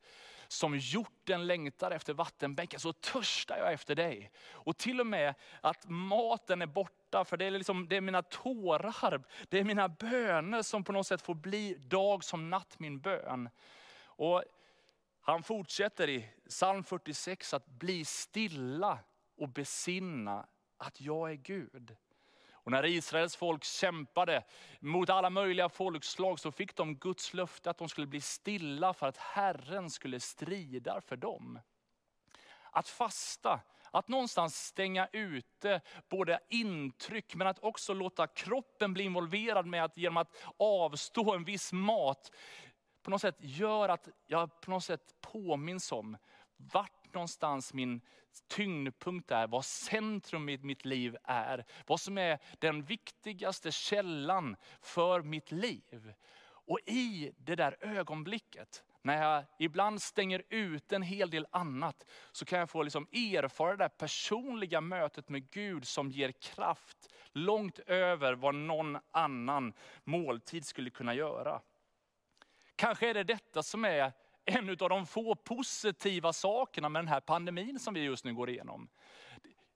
Som 0.48 0.78
hjorten 0.78 1.46
längtar 1.46 1.90
efter 1.90 2.14
vattenbänken 2.14 2.80
så 2.80 2.92
törstar 2.92 3.58
jag 3.58 3.72
efter 3.72 3.94
dig. 3.94 4.30
Och 4.52 4.76
till 4.76 5.00
och 5.00 5.06
med 5.06 5.34
att 5.60 5.88
maten 5.88 6.62
är 6.62 6.66
borta, 6.66 7.24
för 7.24 7.36
det 7.36 7.44
är, 7.44 7.50
liksom, 7.50 7.88
det 7.88 7.96
är 7.96 8.00
mina 8.00 8.22
tårar, 8.22 9.22
det 9.48 9.58
är 9.58 9.64
mina 9.64 9.88
böner 9.88 10.62
som 10.62 10.84
på 10.84 10.92
något 10.92 11.06
sätt 11.06 11.22
får 11.22 11.34
bli 11.34 11.74
dag 11.74 12.24
som 12.24 12.50
natt 12.50 12.78
min 12.78 13.00
bön. 13.00 13.48
Och 14.16 14.44
han 15.20 15.42
fortsätter 15.42 16.08
i 16.08 16.28
psalm 16.48 16.84
46 16.84 17.54
att 17.54 17.66
bli 17.66 18.04
stilla 18.04 18.98
och 19.36 19.48
besinna 19.48 20.46
att 20.76 21.00
jag 21.00 21.30
är 21.30 21.34
Gud. 21.34 21.96
Och 22.64 22.70
när 22.70 22.84
Israels 22.86 23.36
folk 23.36 23.64
kämpade 23.64 24.44
mot 24.80 25.10
alla 25.10 25.30
möjliga 25.30 25.68
folkslag 25.68 26.38
så 26.38 26.52
fick 26.52 26.76
de 26.76 26.94
Guds 26.94 27.34
löfte 27.34 27.70
att 27.70 27.78
de 27.78 27.88
skulle 27.88 28.06
bli 28.06 28.20
stilla 28.20 28.94
för 28.94 29.06
att 29.06 29.16
Herren 29.16 29.90
skulle 29.90 30.20
strida 30.20 31.00
för 31.00 31.16
dem. 31.16 31.58
Att 32.70 32.88
fasta, 32.88 33.60
att 33.90 34.08
någonstans 34.08 34.66
stänga 34.66 35.08
ute 35.12 35.80
både 36.08 36.40
intryck 36.48 37.34
men 37.34 37.46
att 37.46 37.58
också 37.58 37.94
låta 37.94 38.26
kroppen 38.26 38.94
bli 38.94 39.04
involverad 39.04 39.66
med 39.66 39.84
att 39.84 39.96
genom 39.96 40.16
att 40.16 40.34
avstå 40.56 41.34
en 41.34 41.44
viss 41.44 41.72
mat 41.72 42.30
på 43.04 43.10
något 43.10 43.20
sätt 43.20 43.36
gör 43.38 43.88
att 43.88 44.08
jag 44.26 44.60
på 44.60 44.70
något 44.70 44.84
sätt 44.84 45.14
påminns 45.20 45.92
om 45.92 46.16
vart 46.56 47.14
någonstans 47.14 47.74
min 47.74 48.00
tyngdpunkt 48.48 49.30
är, 49.30 49.46
vad 49.46 49.64
centrum 49.64 50.48
i 50.48 50.58
mitt 50.58 50.84
liv 50.84 51.16
är. 51.24 51.64
Vad 51.86 52.00
som 52.00 52.18
är 52.18 52.38
den 52.58 52.82
viktigaste 52.82 53.72
källan 53.72 54.56
för 54.80 55.22
mitt 55.22 55.52
liv. 55.52 56.14
Och 56.66 56.78
i 56.86 57.32
det 57.36 57.54
där 57.54 57.76
ögonblicket, 57.80 58.84
när 59.02 59.22
jag 59.22 59.44
ibland 59.58 60.02
stänger 60.02 60.42
ut 60.48 60.92
en 60.92 61.02
hel 61.02 61.30
del 61.30 61.46
annat, 61.50 62.06
så 62.32 62.44
kan 62.44 62.58
jag 62.58 62.70
få 62.70 62.82
liksom 62.82 63.08
erfara 63.12 63.70
det 63.70 63.84
där 63.84 63.88
personliga 63.88 64.80
mötet 64.80 65.28
med 65.28 65.50
Gud 65.50 65.86
som 65.86 66.10
ger 66.10 66.32
kraft 66.32 67.08
långt 67.32 67.78
över 67.78 68.32
vad 68.32 68.54
någon 68.54 68.98
annan 69.10 69.72
måltid 70.04 70.66
skulle 70.66 70.90
kunna 70.90 71.14
göra. 71.14 71.60
Kanske 72.84 73.10
är 73.10 73.14
det 73.14 73.24
detta 73.24 73.62
som 73.62 73.84
är 73.84 74.12
en 74.44 74.70
av 74.70 74.88
de 74.88 75.06
få 75.06 75.34
positiva 75.34 76.32
sakerna 76.32 76.88
med 76.88 77.02
den 77.02 77.08
här 77.08 77.20
pandemin 77.20 77.78
som 77.78 77.94
vi 77.94 78.00
just 78.00 78.24
nu 78.24 78.34
går 78.34 78.50
igenom. 78.50 78.88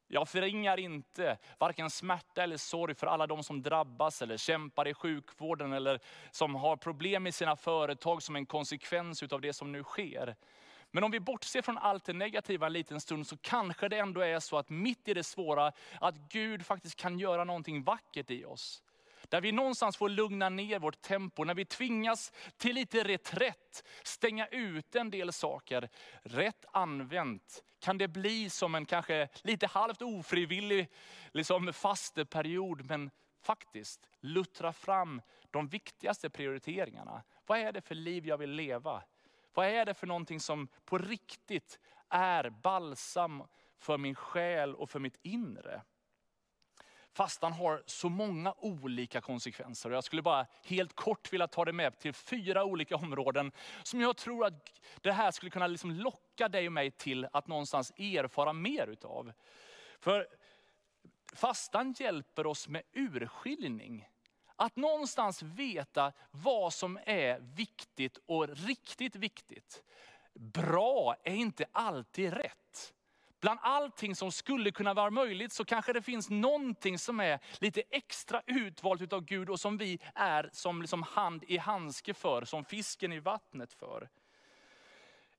Jag 0.08 0.28
förringar 0.28 0.80
inte 0.80 1.38
varken 1.58 1.90
smärta 1.90 2.42
eller 2.42 2.56
sorg 2.56 2.94
för 2.94 3.06
alla 3.06 3.26
de 3.26 3.42
som 3.42 3.62
drabbas 3.62 4.22
eller 4.22 4.36
kämpar 4.36 4.88
i 4.88 4.94
sjukvården 4.94 5.72
eller 5.72 6.00
som 6.30 6.54
har 6.54 6.76
problem 6.76 7.26
i 7.26 7.32
sina 7.32 7.56
företag 7.56 8.22
som 8.22 8.36
en 8.36 8.46
konsekvens 8.46 9.22
av 9.22 9.40
det 9.40 9.52
som 9.52 9.72
nu 9.72 9.82
sker. 9.82 10.36
Men 10.90 11.04
om 11.04 11.10
vi 11.10 11.20
bortser 11.20 11.62
från 11.62 11.78
allt 11.78 12.04
det 12.04 12.12
negativa 12.12 12.66
en 12.66 12.72
liten 12.72 13.00
stund 13.00 13.26
så 13.26 13.36
kanske 13.36 13.88
det 13.88 13.98
ändå 13.98 14.20
är 14.20 14.40
så 14.40 14.58
att 14.58 14.70
mitt 14.70 15.08
i 15.08 15.14
det 15.14 15.24
svåra, 15.24 15.72
att 16.00 16.14
Gud 16.14 16.66
faktiskt 16.66 16.96
kan 16.96 17.18
göra 17.18 17.44
någonting 17.44 17.82
vackert 17.82 18.30
i 18.30 18.44
oss. 18.44 18.82
Där 19.28 19.40
vi 19.40 19.52
någonstans 19.52 19.96
får 19.96 20.08
lugna 20.08 20.48
ner 20.48 20.78
vårt 20.78 21.00
tempo, 21.00 21.44
när 21.44 21.54
vi 21.54 21.64
tvingas 21.64 22.32
till 22.56 22.74
lite 22.74 23.04
reträtt, 23.04 23.84
stänga 24.02 24.46
ut 24.46 24.94
en 24.96 25.10
del 25.10 25.32
saker. 25.32 25.88
Rätt 26.22 26.64
använt 26.72 27.62
kan 27.78 27.98
det 27.98 28.08
bli 28.08 28.50
som 28.50 28.74
en 28.74 28.86
kanske 28.86 29.28
lite 29.42 29.66
halvt 29.66 30.02
ofrivillig 30.02 30.88
liksom 31.32 31.72
fasteperiod, 31.72 32.86
men 32.88 33.10
faktiskt 33.42 34.08
luttra 34.20 34.72
fram 34.72 35.22
de 35.50 35.68
viktigaste 35.68 36.30
prioriteringarna. 36.30 37.22
Vad 37.46 37.58
är 37.58 37.72
det 37.72 37.80
för 37.80 37.94
liv 37.94 38.26
jag 38.26 38.38
vill 38.38 38.50
leva? 38.50 39.02
Vad 39.54 39.66
är 39.66 39.84
det 39.84 39.94
för 39.94 40.06
någonting 40.06 40.40
som 40.40 40.68
på 40.84 40.98
riktigt 40.98 41.78
är 42.08 42.50
balsam 42.50 43.42
för 43.76 43.98
min 43.98 44.14
själ 44.14 44.74
och 44.74 44.90
för 44.90 44.98
mitt 44.98 45.18
inre? 45.22 45.82
Fastan 47.18 47.52
har 47.52 47.82
så 47.86 48.08
många 48.08 48.54
olika 48.58 49.20
konsekvenser. 49.20 49.90
Jag 49.90 50.04
skulle 50.04 50.22
bara 50.22 50.46
helt 50.64 50.94
kort 50.94 51.32
vilja 51.32 51.46
ta 51.48 51.64
dig 51.64 51.74
med 51.74 51.98
till 51.98 52.12
fyra 52.12 52.64
olika 52.64 52.96
områden 52.96 53.52
som 53.82 54.00
jag 54.00 54.16
tror 54.16 54.46
att 54.46 54.72
det 55.00 55.12
här 55.12 55.30
skulle 55.30 55.50
kunna 55.50 55.66
liksom 55.66 55.90
locka 55.90 56.48
dig 56.48 56.66
och 56.66 56.72
mig 56.72 56.90
till 56.90 57.28
att 57.32 57.46
någonstans 57.46 57.92
erfara 57.96 58.52
mer 58.52 58.86
utav. 58.86 59.32
För 60.00 60.26
fastan 61.34 61.94
hjälper 61.98 62.46
oss 62.46 62.68
med 62.68 62.82
urskiljning. 62.92 64.08
Att 64.56 64.76
någonstans 64.76 65.42
veta 65.42 66.12
vad 66.30 66.72
som 66.72 66.98
är 67.06 67.38
viktigt 67.40 68.18
och 68.26 68.48
riktigt 68.48 69.16
viktigt. 69.16 69.82
Bra 70.34 71.16
är 71.22 71.34
inte 71.34 71.66
alltid 71.72 72.32
rätt 72.32 72.67
bland 73.40 73.60
allting 73.62 74.14
som 74.16 74.32
skulle 74.32 74.70
kunna 74.70 74.94
vara 74.94 75.10
möjligt 75.10 75.52
så 75.52 75.64
kanske 75.64 75.92
det 75.92 76.02
finns 76.02 76.30
någonting 76.30 76.98
som 76.98 77.20
är 77.20 77.38
lite 77.58 77.82
extra 77.90 78.42
utvalt 78.46 79.02
utav 79.02 79.24
Gud 79.24 79.50
och 79.50 79.60
som 79.60 79.78
vi 79.78 79.98
är 80.14 80.50
som 80.52 80.82
liksom 80.82 81.02
hand 81.02 81.44
i 81.48 81.56
handske 81.56 82.14
för, 82.14 82.44
som 82.44 82.64
fisken 82.64 83.12
i 83.12 83.20
vattnet 83.20 83.72
för. 83.72 84.08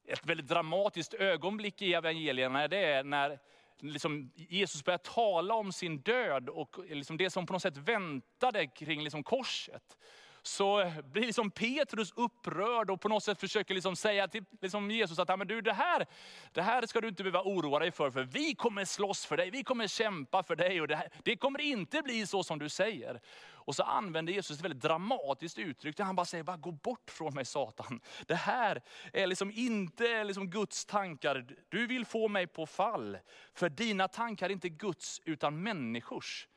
Ett 0.05 0.25
väldigt 0.25 0.47
dramatiskt 0.47 1.13
ögonblick 1.13 1.81
i 1.81 1.93
evangelierna 1.93 2.67
det 2.67 2.77
är 2.77 3.03
när 3.03 3.39
liksom 3.79 4.31
Jesus 4.35 4.83
börjar 4.83 4.97
tala 4.97 5.53
om 5.53 5.71
sin 5.71 6.01
död 6.01 6.49
och 6.49 6.79
liksom 6.89 7.17
det 7.17 7.29
som 7.29 7.45
på 7.45 7.53
något 7.53 7.61
sätt 7.61 7.77
väntade 7.77 8.67
kring 8.67 9.03
liksom 9.03 9.23
korset 9.23 9.97
så 10.41 10.91
blir 11.11 11.25
liksom 11.25 11.51
Petrus 11.51 12.13
upprörd 12.15 12.89
och 12.89 13.01
på 13.01 13.09
något 13.09 13.23
sätt 13.23 13.39
försöker 13.39 13.73
liksom 13.73 13.95
säga 13.95 14.27
till 14.27 14.43
liksom 14.61 14.91
Jesus 14.91 15.19
att 15.19 15.39
men 15.39 15.47
du, 15.47 15.61
det, 15.61 15.73
här, 15.73 16.05
det 16.51 16.61
här 16.61 16.85
ska 16.85 17.01
du 17.01 17.07
inte 17.07 17.23
behöva 17.23 17.41
oroa 17.41 17.79
dig 17.79 17.91
för, 17.91 18.11
för 18.11 18.23
vi 18.23 18.55
kommer 18.55 18.85
slåss 18.85 19.25
för 19.25 19.37
dig, 19.37 19.49
vi 19.49 19.63
kommer 19.63 19.87
kämpa 19.87 20.43
för 20.43 20.55
dig 20.55 20.81
och 20.81 20.87
det, 20.87 20.95
här, 20.95 21.09
det 21.23 21.35
kommer 21.35 21.61
inte 21.61 22.01
bli 22.01 22.27
så 22.27 22.43
som 22.43 22.59
du 22.59 22.69
säger. 22.69 23.21
Och 23.69 23.75
så 23.75 23.83
använder 23.83 24.33
Jesus 24.33 24.57
ett 24.57 24.63
väldigt 24.63 24.81
dramatiskt 24.81 25.57
uttryck 25.57 25.97
där 25.97 26.03
han 26.03 26.15
bara 26.15 26.25
säger, 26.25 26.43
bara 26.43 26.57
gå 26.57 26.71
bort 26.71 27.11
från 27.11 27.33
mig 27.33 27.45
Satan. 27.45 28.01
Det 28.27 28.35
här 28.35 28.81
är 29.13 29.27
liksom 29.27 29.51
inte 29.51 30.23
liksom 30.23 30.49
Guds 30.49 30.85
tankar, 30.85 31.45
du 31.69 31.87
vill 31.87 32.05
få 32.05 32.27
mig 32.27 32.47
på 32.47 32.65
fall. 32.65 33.17
För 33.53 33.69
dina 33.69 34.07
tankar 34.07 34.45
är 34.45 34.53
inte 34.53 34.69
Guds 34.69 35.21
utan 35.25 35.63
människors. 35.63 36.47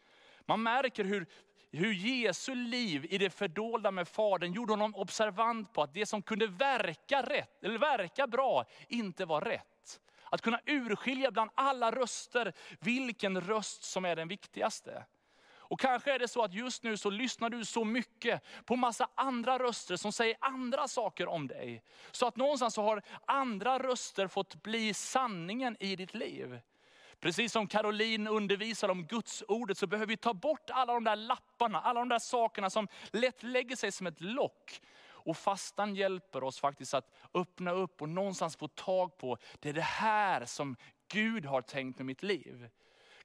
Man 0.47 0.63
märker 0.63 1.05
hur 1.05 1.27
hur 1.79 1.93
Jesu 1.93 2.55
liv 2.55 3.07
i 3.11 3.19
det 3.19 3.31
fördolda 3.31 3.91
med 3.91 4.09
Fadern 4.09 4.53
gjorde 4.53 4.73
honom 4.73 4.95
observant 4.95 5.73
på 5.73 5.83
att 5.83 5.95
det 5.95 6.07
som 6.07 6.23
kunde 6.23 6.47
verka, 6.47 7.23
rätt, 7.23 7.65
eller 7.65 7.79
verka 7.79 8.27
bra 8.27 8.65
inte 8.89 9.25
var 9.25 9.41
rätt. 9.41 10.01
Att 10.25 10.43
kunna 10.43 10.61
urskilja 10.67 11.31
bland 11.31 11.51
alla 11.55 11.91
röster 11.91 12.53
vilken 12.81 13.41
röst 13.41 13.85
som 13.85 14.05
är 14.05 14.17
den 14.17 14.29
viktigaste. 14.29 15.05
Och 15.73 15.81
kanske 15.81 16.15
är 16.15 16.19
det 16.19 16.29
så 16.29 16.43
att 16.43 16.55
just 16.55 16.83
nu 16.83 16.97
så 16.97 17.11
lyssnar 17.11 17.51
du 17.51 17.65
så 17.65 17.85
mycket 17.85 18.43
på 18.65 18.77
massa 18.77 19.09
andra 19.15 19.59
röster 19.59 19.97
som 19.97 20.13
säger 20.13 20.37
andra 20.41 20.89
saker 20.89 21.29
om 21.29 21.47
dig. 21.47 21.83
Så 22.11 22.27
att 22.27 22.37
någonstans 22.37 22.75
så 22.75 22.83
har 22.83 23.03
andra 23.27 23.79
röster 23.79 24.27
fått 24.27 24.63
bli 24.63 24.95
sanningen 24.95 25.77
i 25.81 25.97
ditt 25.97 26.15
liv. 26.15 26.61
Precis 27.23 27.53
som 27.53 27.67
Caroline 27.67 28.29
undervisar 28.29 28.89
om 28.89 29.07
Guds 29.07 29.43
ordet 29.49 29.79
så 29.79 29.87
behöver 29.87 30.07
vi 30.07 30.17
ta 30.17 30.35
bort 30.35 30.71
alla 30.71 30.93
de 30.93 31.05
där 31.05 31.17
lapparna, 31.17 31.81
alla 31.81 32.01
de 32.01 32.09
där 32.09 32.19
sakerna 32.19 32.71
som 32.71 32.89
lätt 33.11 33.43
lägger 33.43 33.77
sig 33.77 33.93
som 33.93 34.07
ett 34.07 34.21
lock. 34.21 34.81
Och 35.05 35.37
fastan 35.37 35.95
hjälper 35.95 36.45
oss 36.45 36.61
faktiskt 36.61 36.95
att 36.95 37.11
öppna 37.35 37.73
upp 37.73 38.03
och 38.03 38.09
någonstans 38.09 38.57
få 38.57 38.69
tag 38.69 39.19
på, 39.19 39.39
det 39.61 39.69
är 39.69 39.73
det 39.73 39.81
här 39.81 40.45
som 40.45 40.77
Gud 41.13 41.47
har 41.47 41.63
tänkt 41.63 41.99
med 41.99 42.07
mitt 42.07 42.23
liv. 42.23 42.69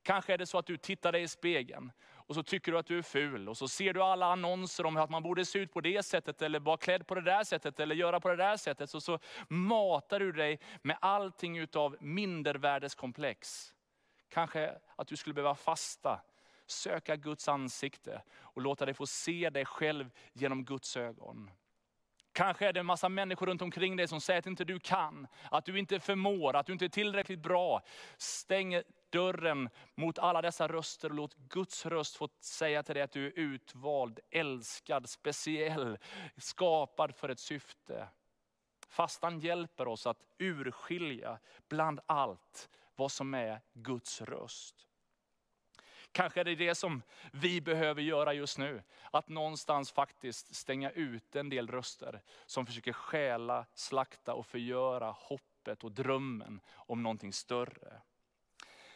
Kanske 0.03 0.33
är 0.33 0.37
det 0.37 0.45
så 0.45 0.57
att 0.57 0.65
du 0.65 0.77
tittar 0.77 1.11
dig 1.11 1.21
i 1.23 1.27
spegeln 1.27 1.91
och 2.27 2.35
så 2.35 2.43
tycker 2.43 2.71
du 2.71 2.77
att 2.77 2.87
du 2.87 2.97
är 2.97 3.01
ful. 3.01 3.49
Och 3.49 3.57
så 3.57 3.67
ser 3.67 3.93
du 3.93 4.03
alla 4.03 4.25
annonser 4.25 4.85
om 4.85 4.97
att 4.97 5.09
man 5.09 5.23
borde 5.23 5.45
se 5.45 5.59
ut 5.59 5.73
på 5.73 5.81
det 5.81 6.03
sättet, 6.03 6.41
eller 6.41 6.59
vara 6.59 6.77
klädd 6.77 7.07
på 7.07 7.15
det 7.15 7.21
där 7.21 7.43
sättet, 7.43 7.79
eller 7.79 7.95
göra 7.95 8.19
på 8.19 8.29
det 8.29 8.35
där 8.35 8.57
sättet. 8.57 8.89
Så, 8.89 9.01
så 9.01 9.19
matar 9.47 10.19
du 10.19 10.31
dig 10.31 10.59
med 10.81 10.97
allting 11.01 11.57
utav 11.57 11.97
mindervärdeskomplex. 11.99 13.73
Kanske 14.29 14.77
att 14.95 15.07
du 15.07 15.15
skulle 15.15 15.33
behöva 15.33 15.55
fasta, 15.55 16.21
söka 16.65 17.15
Guds 17.15 17.47
ansikte 17.47 18.23
och 18.39 18.61
låta 18.61 18.85
dig 18.85 18.93
få 18.93 19.05
se 19.05 19.49
dig 19.49 19.65
själv 19.65 20.11
genom 20.33 20.65
Guds 20.65 20.97
ögon. 20.97 21.51
Kanske 22.31 22.67
är 22.67 22.73
det 22.73 22.79
en 22.79 22.85
massa 22.85 23.09
människor 23.09 23.45
runt 23.45 23.61
omkring 23.61 23.95
dig 23.95 24.07
som 24.07 24.21
säger 24.21 24.39
att 24.39 24.45
inte 24.45 24.63
du 24.65 24.79
kan, 24.79 25.27
att 25.51 25.65
du 25.65 25.79
inte 25.79 25.99
förmår, 25.99 26.55
att 26.55 26.65
du 26.65 26.73
inte 26.73 26.85
är 26.85 26.89
tillräckligt 26.89 27.39
bra. 27.39 27.81
Stäng 28.17 28.81
dörren 29.09 29.69
mot 29.95 30.19
alla 30.19 30.41
dessa 30.41 30.67
röster 30.67 31.09
och 31.09 31.15
låt 31.15 31.35
Guds 31.35 31.85
röst 31.85 32.15
få 32.15 32.29
säga 32.39 32.83
till 32.83 32.95
dig 32.95 33.03
att 33.03 33.11
du 33.11 33.27
är 33.27 33.39
utvald, 33.39 34.19
älskad, 34.31 35.09
speciell, 35.09 35.97
skapad 36.37 37.15
för 37.15 37.29
ett 37.29 37.39
syfte. 37.39 38.07
Fastan 38.87 39.39
hjälper 39.39 39.87
oss 39.87 40.07
att 40.07 40.23
urskilja 40.37 41.39
bland 41.69 41.99
allt 42.05 42.69
vad 42.97 43.11
som 43.11 43.33
är 43.33 43.61
Guds 43.73 44.21
röst. 44.21 44.87
Kanske 46.11 46.39
är 46.39 46.43
det 46.43 46.55
det 46.55 46.75
som 46.75 47.01
vi 47.31 47.61
behöver 47.61 48.01
göra 48.01 48.33
just 48.33 48.57
nu. 48.57 48.83
Att 49.11 49.29
någonstans 49.29 49.91
faktiskt 49.91 50.55
stänga 50.55 50.91
ut 50.91 51.35
en 51.35 51.49
del 51.49 51.67
röster 51.67 52.21
som 52.45 52.65
försöker 52.65 52.93
stjäla, 52.93 53.65
slakta 53.73 54.33
och 54.33 54.45
förgöra 54.45 55.11
hoppet 55.11 55.83
och 55.83 55.91
drömmen 55.91 56.61
om 56.75 57.03
någonting 57.03 57.33
större. 57.33 58.01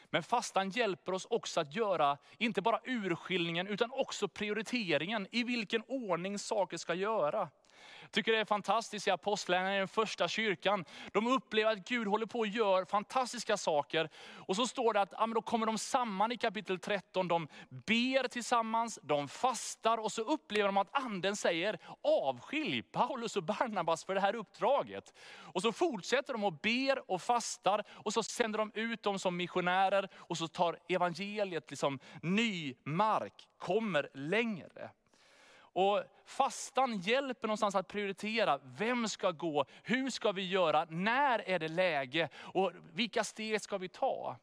Men 0.05 0.23
fastan 0.23 0.69
hjälper 0.69 1.13
oss 1.13 1.25
också 1.29 1.59
att 1.59 1.75
göra, 1.75 2.17
inte 2.37 2.61
bara 2.61 2.81
urskiljningen, 2.83 3.67
utan 3.67 3.91
också 3.91 4.27
prioriteringen. 4.27 5.27
I 5.31 5.43
vilken 5.43 5.83
ordning 5.87 6.39
saker 6.39 6.77
ska 6.77 6.93
göra. 6.93 7.49
Jag 8.01 8.11
tycker 8.11 8.31
det 8.31 8.37
är 8.37 8.45
fantastiskt 8.45 9.07
i 9.07 9.11
apostlagärningarna, 9.11 9.75
i 9.75 9.79
den 9.79 9.87
första 9.87 10.27
kyrkan. 10.27 10.85
De 11.11 11.27
upplever 11.27 11.71
att 11.71 11.87
Gud 11.87 12.07
håller 12.07 12.25
på 12.25 12.39
och 12.39 12.47
gör 12.47 12.85
fantastiska 12.85 13.57
saker. 13.57 14.09
Och 14.35 14.55
så 14.55 14.67
står 14.67 14.93
det 14.93 15.01
att 15.01 15.13
ja, 15.17 15.27
då 15.27 15.41
kommer 15.41 15.65
de 15.65 15.77
samman 15.77 16.31
i 16.31 16.37
kapitel 16.37 16.79
13. 16.79 17.27
De 17.27 17.47
ber 17.69 18.27
tillsammans, 18.27 18.99
de 19.03 19.27
fastar 19.27 19.97
och 19.97 20.11
så 20.11 20.21
upplever 20.21 20.67
de 20.67 20.77
att 20.77 20.97
anden 20.97 21.35
säger 21.35 21.79
avskilj 22.01 22.81
Paulus 22.81 23.35
och 23.35 23.43
Barnabas 23.43 24.03
för 24.03 24.15
det 24.15 24.21
här 24.21 24.35
uppdraget. 24.35 25.13
Och 25.37 25.61
så 25.61 25.71
fortsätter 25.71 26.33
de 26.33 26.43
och 26.43 26.53
ber 26.53 27.11
och 27.11 27.21
fastar 27.21 27.83
och 27.91 28.13
så 28.13 28.23
sänder 28.23 28.59
de 28.59 28.71
ut 28.73 29.03
dem 29.03 29.19
som 29.19 29.37
missionärer 29.37 30.09
och 30.15 30.37
så 30.37 30.47
tar 30.47 30.79
evangeliet 30.87 31.69
liksom 31.69 31.99
ny 32.21 32.75
mark, 32.83 33.47
kommer 33.57 34.09
längre. 34.13 34.89
Och 35.73 36.03
fastan 36.25 36.99
hjälper 36.99 37.47
någonstans 37.47 37.75
att 37.75 37.87
prioritera, 37.87 38.59
vem 38.63 39.07
ska 39.07 39.31
gå, 39.31 39.65
hur 39.83 40.09
ska 40.09 40.31
vi 40.31 40.47
göra, 40.47 40.87
när 40.89 41.49
är 41.49 41.59
det 41.59 41.67
läge 41.67 42.29
och 42.35 42.71
vilka 42.93 43.23
steg 43.23 43.61
ska 43.61 43.77
vi 43.77 43.89
ta? 43.89 44.37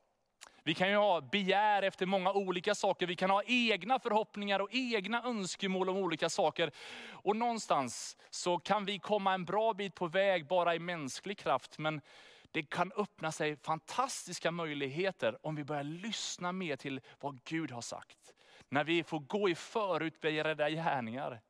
Vi 0.62 0.74
kan 0.74 0.90
ju 0.90 0.96
ha 0.96 1.20
begär 1.20 1.82
efter 1.82 2.06
många 2.06 2.32
olika 2.32 2.74
saker, 2.74 3.06
vi 3.06 3.16
kan 3.16 3.30
ha 3.30 3.42
egna 3.46 3.98
förhoppningar 3.98 4.60
och 4.60 4.68
egna 4.72 5.22
önskemål 5.24 5.88
om 5.88 5.96
olika 5.96 6.28
saker. 6.28 6.70
Och 7.10 7.36
någonstans 7.36 8.16
så 8.30 8.58
kan 8.58 8.84
vi 8.84 8.98
komma 8.98 9.34
en 9.34 9.44
bra 9.44 9.74
bit 9.74 9.94
på 9.94 10.06
väg 10.06 10.46
bara 10.46 10.74
i 10.74 10.78
mänsklig 10.78 11.38
kraft, 11.38 11.78
men 11.78 12.00
det 12.50 12.62
kan 12.62 12.92
öppna 12.96 13.32
sig 13.32 13.56
fantastiska 13.56 14.50
möjligheter 14.50 15.46
om 15.46 15.54
vi 15.54 15.64
börjar 15.64 15.84
lyssna 15.84 16.52
mer 16.52 16.76
till 16.76 17.00
vad 17.20 17.44
Gud 17.44 17.70
har 17.70 17.80
sagt 17.80 18.34
när 18.68 18.84
vi 18.84 19.02
får 19.02 19.18
gå 19.18 19.48
i 19.48 19.54
förutberedda 19.54 20.70
gärningar. 20.70 21.40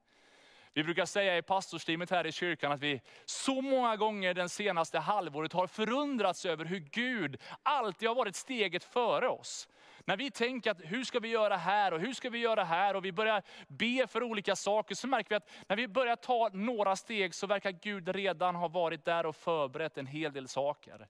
Vi 0.72 0.84
brukar 0.84 1.06
säga 1.06 1.36
i 1.36 1.42
pastorsteamet 1.42 2.10
här 2.10 2.26
i 2.26 2.32
kyrkan 2.32 2.72
att 2.72 2.80
vi 2.80 3.00
så 3.24 3.60
många 3.60 3.96
gånger 3.96 4.34
den 4.34 4.48
senaste 4.48 4.98
halvåret 4.98 5.52
har 5.52 5.66
förundrats 5.66 6.46
över 6.46 6.64
hur 6.64 6.78
Gud 6.78 7.36
alltid 7.62 8.08
har 8.08 8.16
varit 8.16 8.36
steget 8.36 8.84
före 8.84 9.28
oss. 9.28 9.68
När 10.04 10.16
vi 10.16 10.30
tänker 10.30 10.70
att 10.70 10.80
hur 10.84 11.04
ska 11.04 11.20
vi 11.20 11.28
göra 11.28 11.56
här 11.56 11.92
och 11.92 12.00
hur 12.00 12.12
ska 12.12 12.30
vi 12.30 12.38
göra 12.38 12.64
här 12.64 12.96
och 12.96 13.04
vi 13.04 13.12
börjar 13.12 13.42
be 13.68 14.06
för 14.06 14.22
olika 14.22 14.56
saker 14.56 14.94
så 14.94 15.06
märker 15.06 15.28
vi 15.28 15.34
att 15.34 15.50
när 15.68 15.76
vi 15.76 15.88
börjar 15.88 16.16
ta 16.16 16.50
några 16.52 16.96
steg 16.96 17.34
så 17.34 17.46
verkar 17.46 17.70
Gud 17.70 18.08
redan 18.08 18.54
ha 18.54 18.68
varit 18.68 19.04
där 19.04 19.26
och 19.26 19.36
förberett 19.36 19.98
en 19.98 20.06
hel 20.06 20.32
del 20.32 20.48
saker. 20.48 21.08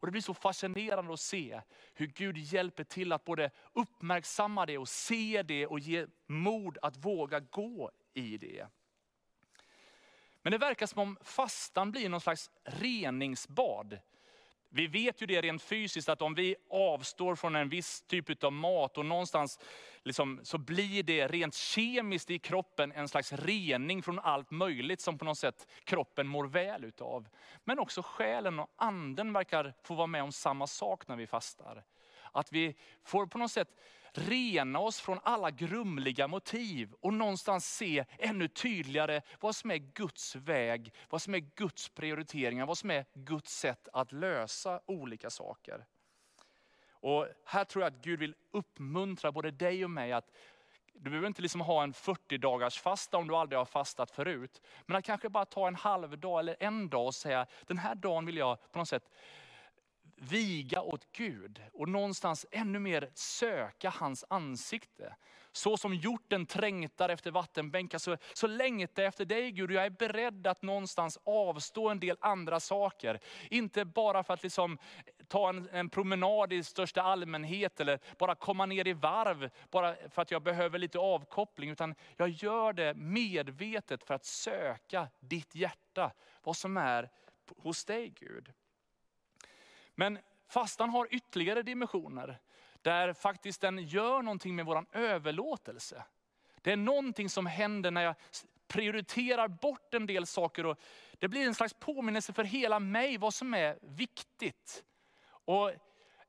Och 0.00 0.06
Det 0.06 0.10
blir 0.10 0.22
så 0.22 0.34
fascinerande 0.34 1.12
att 1.12 1.20
se 1.20 1.60
hur 1.94 2.06
Gud 2.06 2.38
hjälper 2.38 2.84
till 2.84 3.12
att 3.12 3.24
både 3.24 3.50
uppmärksamma 3.72 4.66
det 4.66 4.78
och 4.78 4.88
se 4.88 5.42
det 5.42 5.66
och 5.66 5.80
ge 5.80 6.06
mod 6.26 6.78
att 6.82 6.96
våga 6.96 7.40
gå 7.40 7.90
i 8.14 8.38
det. 8.38 8.66
Men 10.42 10.52
det 10.52 10.58
verkar 10.58 10.86
som 10.86 10.98
om 11.02 11.18
fastan 11.22 11.90
blir 11.90 12.08
någon 12.08 12.20
slags 12.20 12.50
reningsbad. 12.64 13.98
Vi 14.70 14.86
vet 14.86 15.22
ju 15.22 15.26
det 15.26 15.40
rent 15.40 15.62
fysiskt 15.62 16.08
att 16.08 16.22
om 16.22 16.34
vi 16.34 16.56
avstår 16.70 17.34
från 17.36 17.56
en 17.56 17.68
viss 17.68 18.02
typ 18.02 18.44
av 18.44 18.52
mat 18.52 18.98
och 18.98 19.06
någonstans 19.06 19.58
liksom, 20.02 20.40
så 20.42 20.58
blir 20.58 21.02
det 21.02 21.28
rent 21.28 21.54
kemiskt 21.54 22.30
i 22.30 22.38
kroppen 22.38 22.92
en 22.92 23.08
slags 23.08 23.32
rening 23.32 24.02
från 24.02 24.18
allt 24.18 24.50
möjligt 24.50 25.00
som 25.00 25.18
på 25.18 25.24
något 25.24 25.38
sätt 25.38 25.66
kroppen 25.84 26.26
mår 26.26 26.44
väl 26.44 26.84
utav. 26.84 27.28
Men 27.64 27.78
också 27.78 28.02
själen 28.02 28.58
och 28.58 28.70
anden 28.76 29.32
verkar 29.32 29.74
få 29.82 29.94
vara 29.94 30.06
med 30.06 30.22
om 30.22 30.32
samma 30.32 30.66
sak 30.66 31.08
när 31.08 31.16
vi 31.16 31.26
fastar. 31.26 31.84
Att 32.32 32.52
vi 32.52 32.76
får 33.04 33.26
på 33.26 33.38
något 33.38 33.50
sätt 33.50 33.74
rena 34.18 34.78
oss 34.78 35.00
från 35.00 35.18
alla 35.22 35.50
grumliga 35.50 36.28
motiv 36.28 36.94
och 37.00 37.14
någonstans 37.14 37.76
se 37.76 38.04
ännu 38.18 38.48
tydligare 38.48 39.22
vad 39.40 39.56
som 39.56 39.70
är 39.70 39.76
Guds 39.76 40.36
väg, 40.36 40.92
vad 41.10 41.22
som 41.22 41.34
är 41.34 41.38
Guds 41.38 41.88
prioriteringar, 41.88 42.66
vad 42.66 42.78
som 42.78 42.90
är 42.90 43.04
Guds 43.14 43.58
sätt 43.58 43.88
att 43.92 44.12
lösa 44.12 44.80
olika 44.86 45.30
saker. 45.30 45.86
Och 46.90 47.26
här 47.44 47.64
tror 47.64 47.84
jag 47.84 47.92
att 47.92 48.04
Gud 48.04 48.18
vill 48.18 48.34
uppmuntra 48.50 49.32
både 49.32 49.50
dig 49.50 49.84
och 49.84 49.90
mig 49.90 50.12
att 50.12 50.30
du 50.92 51.10
behöver 51.10 51.26
inte 51.26 51.42
liksom 51.42 51.60
ha 51.60 51.82
en 51.82 51.92
40 51.92 52.38
dagars 52.38 52.80
fasta 52.80 53.16
om 53.16 53.28
du 53.28 53.36
aldrig 53.36 53.58
har 53.58 53.64
fastat 53.64 54.10
förut. 54.10 54.62
Men 54.86 54.96
att 54.96 55.04
kanske 55.04 55.28
bara 55.28 55.44
ta 55.44 55.68
en 55.68 55.74
halv 55.74 56.18
dag 56.18 56.40
eller 56.40 56.56
en 56.60 56.88
dag 56.88 57.06
och 57.06 57.14
säga, 57.14 57.46
den 57.66 57.78
här 57.78 57.94
dagen 57.94 58.26
vill 58.26 58.36
jag 58.36 58.72
på 58.72 58.78
något 58.78 58.88
sätt 58.88 59.10
viga 60.20 60.82
åt 60.82 61.12
Gud 61.12 61.62
och 61.72 61.88
någonstans 61.88 62.46
ännu 62.50 62.78
mer 62.78 63.10
söka 63.14 63.90
hans 63.90 64.24
ansikte. 64.28 65.16
Så 65.52 65.76
som 65.76 65.94
hjorten 65.94 66.46
trängtar 66.46 67.08
efter 67.08 67.30
vattenbänkar 67.30 67.98
så, 67.98 68.16
så 68.34 68.46
längtar 68.46 69.02
jag 69.02 69.08
efter 69.08 69.24
dig 69.24 69.50
Gud 69.50 69.70
och 69.70 69.76
jag 69.76 69.84
är 69.84 69.90
beredd 69.90 70.46
att 70.46 70.62
någonstans 70.62 71.18
avstå 71.24 71.88
en 71.88 72.00
del 72.00 72.16
andra 72.20 72.60
saker. 72.60 73.20
Inte 73.50 73.84
bara 73.84 74.22
för 74.22 74.34
att 74.34 74.42
liksom 74.42 74.78
ta 75.28 75.48
en, 75.48 75.68
en 75.72 75.90
promenad 75.90 76.52
i 76.52 76.64
största 76.64 77.02
allmänhet 77.02 77.80
eller 77.80 77.98
bara 78.18 78.34
komma 78.34 78.66
ner 78.66 78.86
i 78.86 78.92
varv 78.92 79.50
bara 79.70 79.94
för 80.10 80.22
att 80.22 80.30
jag 80.30 80.42
behöver 80.42 80.78
lite 80.78 80.98
avkoppling. 80.98 81.70
Utan 81.70 81.94
jag 82.16 82.28
gör 82.28 82.72
det 82.72 82.94
medvetet 82.94 84.04
för 84.04 84.14
att 84.14 84.24
söka 84.24 85.08
ditt 85.20 85.54
hjärta, 85.54 86.12
vad 86.42 86.56
som 86.56 86.76
är 86.76 87.10
hos 87.56 87.84
dig 87.84 88.08
Gud. 88.08 88.52
Men 89.98 90.18
fastan 90.48 90.90
har 90.90 91.08
ytterligare 91.10 91.62
dimensioner, 91.62 92.38
där 92.82 93.12
faktiskt 93.12 93.60
den 93.60 93.78
gör 93.78 94.22
någonting 94.22 94.56
med 94.56 94.66
vår 94.66 94.86
överlåtelse. 94.92 96.04
Det 96.62 96.72
är 96.72 96.76
någonting 96.76 97.28
som 97.28 97.46
händer 97.46 97.90
när 97.90 98.02
jag 98.02 98.14
prioriterar 98.68 99.48
bort 99.48 99.94
en 99.94 100.06
del 100.06 100.26
saker 100.26 100.66
och 100.66 100.78
det 101.18 101.28
blir 101.28 101.46
en 101.46 101.54
slags 101.54 101.74
påminnelse 101.74 102.32
för 102.32 102.44
hela 102.44 102.80
mig 102.80 103.18
vad 103.18 103.34
som 103.34 103.54
är 103.54 103.78
viktigt. 103.82 104.84
Och 105.30 105.72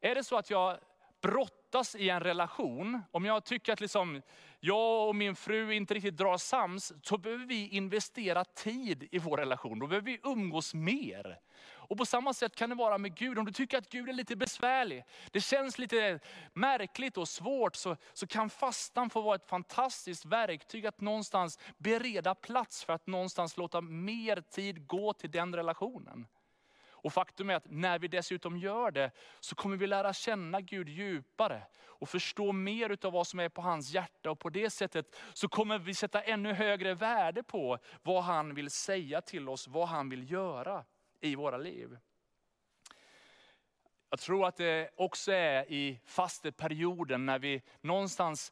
är 0.01 0.15
det 0.15 0.23
så 0.23 0.37
att 0.37 0.49
jag 0.49 0.77
brottas 1.21 1.95
i 1.95 2.09
en 2.09 2.19
relation, 2.19 3.01
om 3.11 3.25
jag 3.25 3.43
tycker 3.45 3.73
att 3.73 3.81
liksom 3.81 4.21
jag 4.59 5.07
och 5.07 5.15
min 5.15 5.35
fru 5.35 5.73
inte 5.73 5.93
riktigt 5.93 6.17
drar 6.17 6.37
sams, 6.37 6.93
så 7.03 7.17
behöver 7.17 7.45
vi 7.45 7.67
investera 7.67 8.45
tid 8.45 9.07
i 9.11 9.19
vår 9.19 9.37
relation. 9.37 9.79
Då 9.79 9.87
behöver 9.87 10.05
vi 10.05 10.19
umgås 10.23 10.73
mer. 10.73 11.39
Och 11.89 11.97
på 11.97 12.05
samma 12.05 12.33
sätt 12.33 12.55
kan 12.55 12.69
det 12.69 12.75
vara 12.75 12.97
med 12.97 13.15
Gud. 13.15 13.39
Om 13.39 13.45
du 13.45 13.51
tycker 13.51 13.77
att 13.77 13.89
Gud 13.89 14.09
är 14.09 14.13
lite 14.13 14.35
besvärlig, 14.35 15.03
det 15.31 15.41
känns 15.41 15.77
lite 15.77 16.19
märkligt 16.53 17.17
och 17.17 17.27
svårt, 17.27 17.75
så, 17.75 17.95
så 18.13 18.27
kan 18.27 18.49
fastan 18.49 19.09
få 19.09 19.21
vara 19.21 19.35
ett 19.35 19.49
fantastiskt 19.49 20.25
verktyg 20.25 20.85
att 20.85 21.01
någonstans 21.01 21.59
bereda 21.77 22.35
plats 22.35 22.83
för 22.83 22.93
att 22.93 23.07
någonstans 23.07 23.57
låta 23.57 23.81
mer 23.81 24.41
tid 24.41 24.87
gå 24.87 25.13
till 25.13 25.31
den 25.31 25.55
relationen. 25.55 26.27
Och 27.01 27.13
faktum 27.13 27.49
är 27.49 27.55
att 27.55 27.69
när 27.69 27.99
vi 27.99 28.07
dessutom 28.07 28.57
gör 28.57 28.91
det, 28.91 29.11
så 29.39 29.55
kommer 29.55 29.77
vi 29.77 29.87
lära 29.87 30.13
känna 30.13 30.61
Gud 30.61 30.89
djupare 30.89 31.63
och 31.85 32.09
förstå 32.09 32.51
mer 32.51 33.05
av 33.05 33.13
vad 33.13 33.27
som 33.27 33.39
är 33.39 33.49
på 33.49 33.61
hans 33.61 33.91
hjärta. 33.91 34.31
Och 34.31 34.39
på 34.39 34.49
det 34.49 34.69
sättet 34.69 35.15
så 35.33 35.47
kommer 35.47 35.79
vi 35.79 35.93
sätta 35.93 36.21
ännu 36.21 36.53
högre 36.53 36.93
värde 36.93 37.43
på 37.43 37.77
vad 38.01 38.23
han 38.23 38.53
vill 38.53 38.69
säga 38.69 39.21
till 39.21 39.49
oss, 39.49 39.67
vad 39.67 39.87
han 39.87 40.09
vill 40.09 40.31
göra 40.31 40.85
i 41.21 41.35
våra 41.35 41.57
liv. 41.57 41.97
Jag 44.09 44.19
tror 44.19 44.47
att 44.47 44.55
det 44.55 44.89
också 44.95 45.31
är 45.31 45.71
i 45.71 45.99
fasteperioden 46.05 47.25
när 47.25 47.39
vi 47.39 47.61
någonstans 47.81 48.51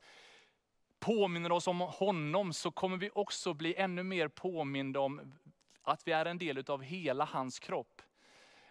påminner 0.99 1.51
oss 1.51 1.67
om 1.67 1.79
honom, 1.79 2.53
så 2.53 2.71
kommer 2.71 2.97
vi 2.97 3.09
också 3.13 3.53
bli 3.53 3.75
ännu 3.75 4.03
mer 4.03 4.27
påminda 4.27 4.99
om 4.99 5.33
att 5.81 6.07
vi 6.07 6.11
är 6.11 6.25
en 6.25 6.37
del 6.37 6.63
av 6.67 6.81
hela 6.81 7.25
hans 7.25 7.59
kropp. 7.59 8.01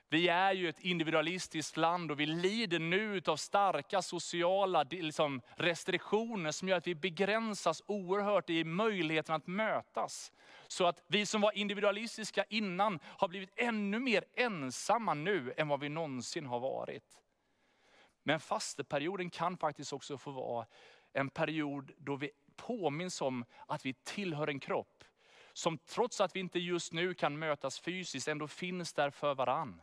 Vi 0.09 0.29
är 0.29 0.53
ju 0.53 0.69
ett 0.69 0.81
individualistiskt 0.81 1.77
land 1.77 2.11
och 2.11 2.21
vi 2.21 2.27
lider 2.27 2.79
nu 2.79 3.23
av 3.27 3.37
starka 3.37 4.03
sociala 4.03 4.83
liksom, 4.83 5.43
restriktioner 5.57 6.51
som 6.51 6.69
gör 6.69 6.77
att 6.77 6.87
vi 6.87 6.95
begränsas 6.95 7.83
oerhört 7.87 8.51
i 8.51 8.65
möjligheten 8.65 9.35
att 9.35 9.47
mötas. 9.47 10.33
Så 10.69 10.87
att 10.87 11.03
vi 11.07 11.27
som 11.27 11.41
var 11.41 11.59
individualistiska 11.59 12.45
innan 12.45 12.99
har 13.05 13.29
blivit 13.29 13.53
ännu 13.57 13.99
mer 13.99 14.25
ensamma 14.35 15.15
nu 15.15 15.55
än 15.57 15.69
vad 15.69 15.81
vi 15.81 15.89
någonsin 15.89 16.47
har 16.47 16.61
varit. 16.61 17.19
Men 18.23 18.41
fasteperioden 18.41 19.31
kan 19.31 19.57
faktiskt 19.57 19.93
också 19.93 20.19
få 20.19 20.31
vara 20.31 20.67
en 21.13 21.31
period 21.31 21.93
då 21.99 22.17
vi 22.17 22.31
påminns 22.57 23.21
om 23.21 23.45
att 23.67 23.87
vi 23.87 23.95
tillhör 23.95 24.49
en 24.49 24.61
kropp. 24.61 25.05
Som 25.53 25.79
trots 25.79 26.21
att 26.21 26.37
vi 26.37 26.41
inte 26.41 26.59
just 26.59 26.93
nu 26.93 27.15
kan 27.15 27.39
mötas 27.39 27.81
fysiskt 27.81 28.29
ändå 28.29 28.49
finns 28.49 28.93
där 28.93 29.11
för 29.11 29.35
varann. 29.35 29.81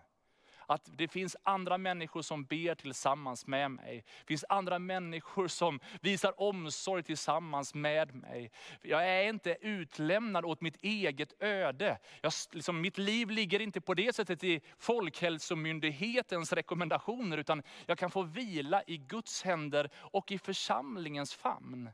Att 0.73 0.89
det 0.97 1.07
finns 1.07 1.35
andra 1.43 1.77
människor 1.77 2.21
som 2.21 2.43
ber 2.43 2.75
tillsammans 2.75 3.47
med 3.47 3.71
mig. 3.71 4.05
Det 4.19 4.27
finns 4.27 4.45
andra 4.49 4.79
människor 4.79 5.47
som 5.47 5.79
visar 6.01 6.41
omsorg 6.41 7.03
tillsammans 7.03 7.73
med 7.73 8.15
mig. 8.15 8.51
Jag 8.81 9.09
är 9.09 9.29
inte 9.29 9.57
utlämnad 9.61 10.45
åt 10.45 10.61
mitt 10.61 10.77
eget 10.81 11.43
öde. 11.43 11.97
Jag, 12.21 12.33
liksom, 12.51 12.81
mitt 12.81 12.97
liv 12.97 13.29
ligger 13.29 13.59
inte 13.59 13.81
på 13.81 13.93
det 13.93 14.15
sättet 14.15 14.43
i 14.43 14.61
Folkhälsomyndighetens 14.77 16.53
rekommendationer, 16.53 17.37
utan 17.37 17.63
jag 17.85 17.97
kan 17.97 18.11
få 18.11 18.21
vila 18.21 18.83
i 18.87 18.97
Guds 18.97 19.43
händer 19.43 19.89
och 19.95 20.31
i 20.31 20.37
församlingens 20.37 21.33
famn 21.33 21.89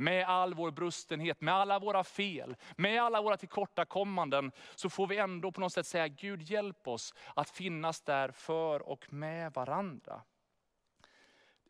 med 0.00 0.24
all 0.24 0.54
vår 0.54 0.70
brustenhet, 0.70 1.40
med 1.40 1.54
alla 1.54 1.78
våra 1.78 2.04
fel, 2.04 2.56
med 2.76 3.02
alla 3.02 3.22
våra 3.22 3.36
tillkortakommanden, 3.36 4.52
så 4.74 4.90
får 4.90 5.06
vi 5.06 5.18
ändå 5.18 5.52
på 5.52 5.60
något 5.60 5.72
sätt 5.72 5.86
säga, 5.86 6.08
Gud 6.08 6.42
hjälp 6.42 6.88
oss 6.88 7.14
att 7.34 7.50
finnas 7.50 8.00
där 8.00 8.30
för 8.30 8.82
och 8.82 9.12
med 9.12 9.52
varandra. 9.52 10.22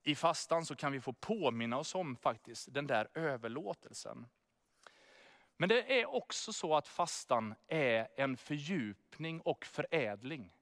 I 0.02 0.14
fastan 0.14 0.66
så 0.66 0.76
kan 0.76 0.92
vi 0.92 1.00
få 1.00 1.12
påminna 1.12 1.78
oss 1.78 1.94
om 1.94 2.16
faktiskt 2.16 2.74
den 2.74 2.86
där 2.86 3.08
överlåtelsen. 3.14 4.26
Men 5.56 5.68
det 5.68 6.00
är 6.00 6.14
också 6.14 6.52
så 6.52 6.76
att 6.76 6.88
fastan 6.88 7.54
är 7.68 8.08
en 8.16 8.36
fördjupning 8.36 9.40
och 9.40 9.64
förädling. 9.64 10.52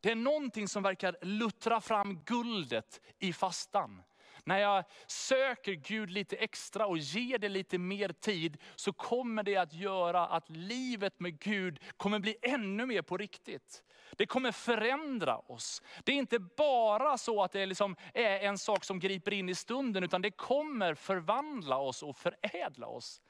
Det 0.00 0.10
är 0.10 0.16
någonting 0.16 0.68
som 0.68 0.82
verkar 0.82 1.16
luttra 1.22 1.80
fram 1.80 2.18
guldet 2.24 3.00
i 3.18 3.32
fastan. 3.32 4.02
När 4.44 4.58
jag 4.58 4.84
söker 5.06 5.72
Gud 5.72 6.10
lite 6.10 6.36
extra 6.36 6.86
och 6.86 6.98
ger 6.98 7.38
det 7.38 7.48
lite 7.48 7.78
mer 7.78 8.08
tid, 8.08 8.56
så 8.76 8.92
kommer 8.92 9.42
det 9.42 9.56
att 9.56 9.72
göra 9.72 10.26
att 10.26 10.50
livet 10.50 11.20
med 11.20 11.40
Gud 11.40 11.78
kommer 11.96 12.18
bli 12.18 12.36
ännu 12.42 12.86
mer 12.86 13.02
på 13.02 13.16
riktigt. 13.16 13.84
Det 14.16 14.26
kommer 14.26 14.52
förändra 14.52 15.38
oss. 15.38 15.82
Det 16.04 16.12
är 16.12 16.16
inte 16.16 16.38
bara 16.38 17.18
så 17.18 17.42
att 17.42 17.52
det 17.52 17.66
liksom 17.66 17.96
är 18.14 18.40
en 18.40 18.58
sak 18.58 18.84
som 18.84 18.98
griper 18.98 19.32
in 19.32 19.48
i 19.48 19.54
stunden, 19.54 20.04
utan 20.04 20.22
det 20.22 20.30
kommer 20.30 20.94
förvandla 20.94 21.78
oss 21.78 22.02
och 22.02 22.16
förädla 22.16 22.86
oss. 22.86 23.22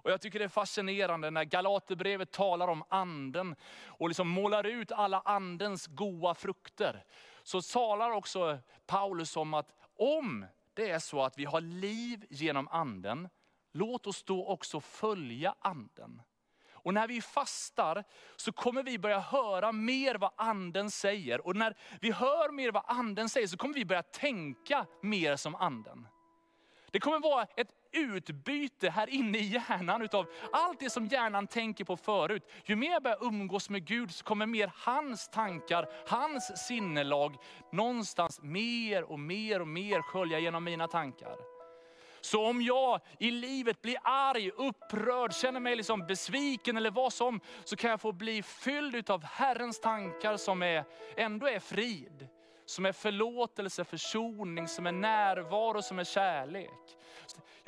Och 0.00 0.10
jag 0.10 0.20
tycker 0.20 0.38
det 0.38 0.44
är 0.44 0.48
fascinerande 0.48 1.30
när 1.30 1.44
Galaterbrevet 1.44 2.30
talar 2.32 2.68
om 2.68 2.84
anden 2.88 3.56
och 3.86 4.08
liksom 4.08 4.28
målar 4.28 4.66
ut 4.66 4.92
alla 4.92 5.20
andens 5.24 5.86
goda 5.86 6.34
frukter. 6.34 7.04
Så 7.42 7.62
talar 7.62 8.10
också 8.10 8.58
Paulus 8.86 9.36
om 9.36 9.54
att 9.54 9.74
om 9.98 10.46
det 10.78 10.90
är 10.90 10.98
så 10.98 11.22
att 11.22 11.38
vi 11.38 11.44
har 11.44 11.60
liv 11.60 12.26
genom 12.30 12.68
anden, 12.68 13.28
låt 13.72 14.06
oss 14.06 14.22
då 14.22 14.46
också 14.46 14.80
följa 14.80 15.54
anden. 15.60 16.22
Och 16.70 16.94
när 16.94 17.08
vi 17.08 17.20
fastar 17.20 18.04
så 18.36 18.52
kommer 18.52 18.82
vi 18.82 18.98
börja 18.98 19.18
höra 19.18 19.72
mer 19.72 20.14
vad 20.14 20.30
anden 20.36 20.90
säger. 20.90 21.46
Och 21.46 21.56
när 21.56 21.76
vi 22.00 22.10
hör 22.10 22.52
mer 22.52 22.72
vad 22.72 22.82
anden 22.86 23.28
säger 23.28 23.46
så 23.46 23.56
kommer 23.56 23.74
vi 23.74 23.84
börja 23.84 24.02
tänka 24.02 24.86
mer 25.02 25.36
som 25.36 25.54
anden. 25.54 26.08
Det 26.90 27.00
kommer 27.00 27.18
vara 27.20 27.46
ett 27.56 27.77
utbyte 27.92 28.90
här 28.90 29.10
inne 29.10 29.38
i 29.38 29.42
hjärnan 29.42 30.02
utav 30.02 30.26
allt 30.52 30.80
det 30.80 30.90
som 30.90 31.06
hjärnan 31.06 31.46
tänker 31.46 31.84
på 31.84 31.96
förut. 31.96 32.42
Ju 32.64 32.76
mer 32.76 32.90
jag 32.90 33.02
börjar 33.02 33.24
umgås 33.24 33.70
med 33.70 33.86
Gud 33.86 34.14
så 34.14 34.24
kommer 34.24 34.46
mer 34.46 34.72
hans 34.74 35.28
tankar, 35.28 35.88
hans 36.06 36.66
sinnelag 36.66 37.36
någonstans 37.72 38.40
mer 38.42 39.02
och 39.02 39.20
mer 39.20 39.60
och 39.60 39.68
mer 39.68 40.02
skölja 40.02 40.38
genom 40.38 40.64
mina 40.64 40.88
tankar. 40.88 41.36
Så 42.20 42.46
om 42.46 42.62
jag 42.62 43.00
i 43.18 43.30
livet 43.30 43.82
blir 43.82 43.96
arg, 44.02 44.50
upprörd, 44.50 45.34
känner 45.34 45.60
mig 45.60 45.76
liksom 45.76 46.06
besviken 46.06 46.76
eller 46.76 46.90
vad 46.90 47.12
som, 47.12 47.40
så 47.64 47.76
kan 47.76 47.90
jag 47.90 48.00
få 48.00 48.12
bli 48.12 48.42
fylld 48.42 49.10
av 49.10 49.24
Herrens 49.24 49.80
tankar 49.80 50.36
som 50.36 50.62
är, 50.62 50.84
ändå 51.16 51.48
är 51.48 51.60
frid. 51.60 52.28
Som 52.66 52.86
är 52.86 52.92
förlåtelse, 52.92 53.84
försoning, 53.84 54.68
som 54.68 54.86
är 54.86 54.92
närvaro, 54.92 55.82
som 55.82 55.98
är 55.98 56.04
kärlek. 56.04 56.96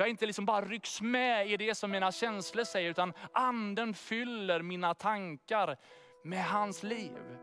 Jag 0.00 0.08
inte 0.08 0.26
liksom 0.26 0.44
bara 0.44 0.64
rycks 0.64 1.00
med 1.00 1.50
i 1.50 1.56
det 1.56 1.74
som 1.74 1.90
mina 1.90 2.12
känslor 2.12 2.64
säger, 2.64 2.90
utan 2.90 3.12
anden 3.32 3.94
fyller 3.94 4.62
mina 4.62 4.94
tankar 4.94 5.76
med 6.24 6.44
hans 6.44 6.82
liv. 6.82 7.38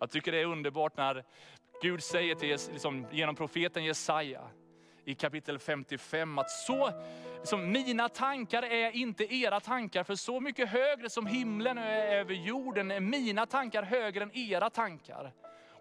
Jag 0.00 0.10
tycker 0.10 0.32
det 0.32 0.40
är 0.40 0.44
underbart 0.44 0.96
när 0.96 1.24
Gud 1.82 2.02
säger 2.02 2.34
till 2.34 2.48
liksom, 2.72 3.06
genom 3.10 3.34
profeten 3.34 3.84
Jesaja 3.84 4.42
i 5.04 5.14
kapitel 5.14 5.58
55 5.58 6.38
att 6.38 6.50
så, 6.50 6.90
liksom, 7.38 7.72
mina 7.72 8.08
tankar 8.08 8.62
är 8.62 8.90
inte 8.90 9.34
era 9.34 9.60
tankar, 9.60 10.04
för 10.04 10.14
så 10.14 10.40
mycket 10.40 10.68
högre 10.68 11.10
som 11.10 11.26
himlen 11.26 11.78
är 11.78 12.16
över 12.16 12.34
jorden 12.34 12.90
är 12.90 13.00
mina 13.00 13.46
tankar 13.46 13.82
högre 13.82 14.22
än 14.22 14.36
era 14.36 14.70
tankar. 14.70 15.32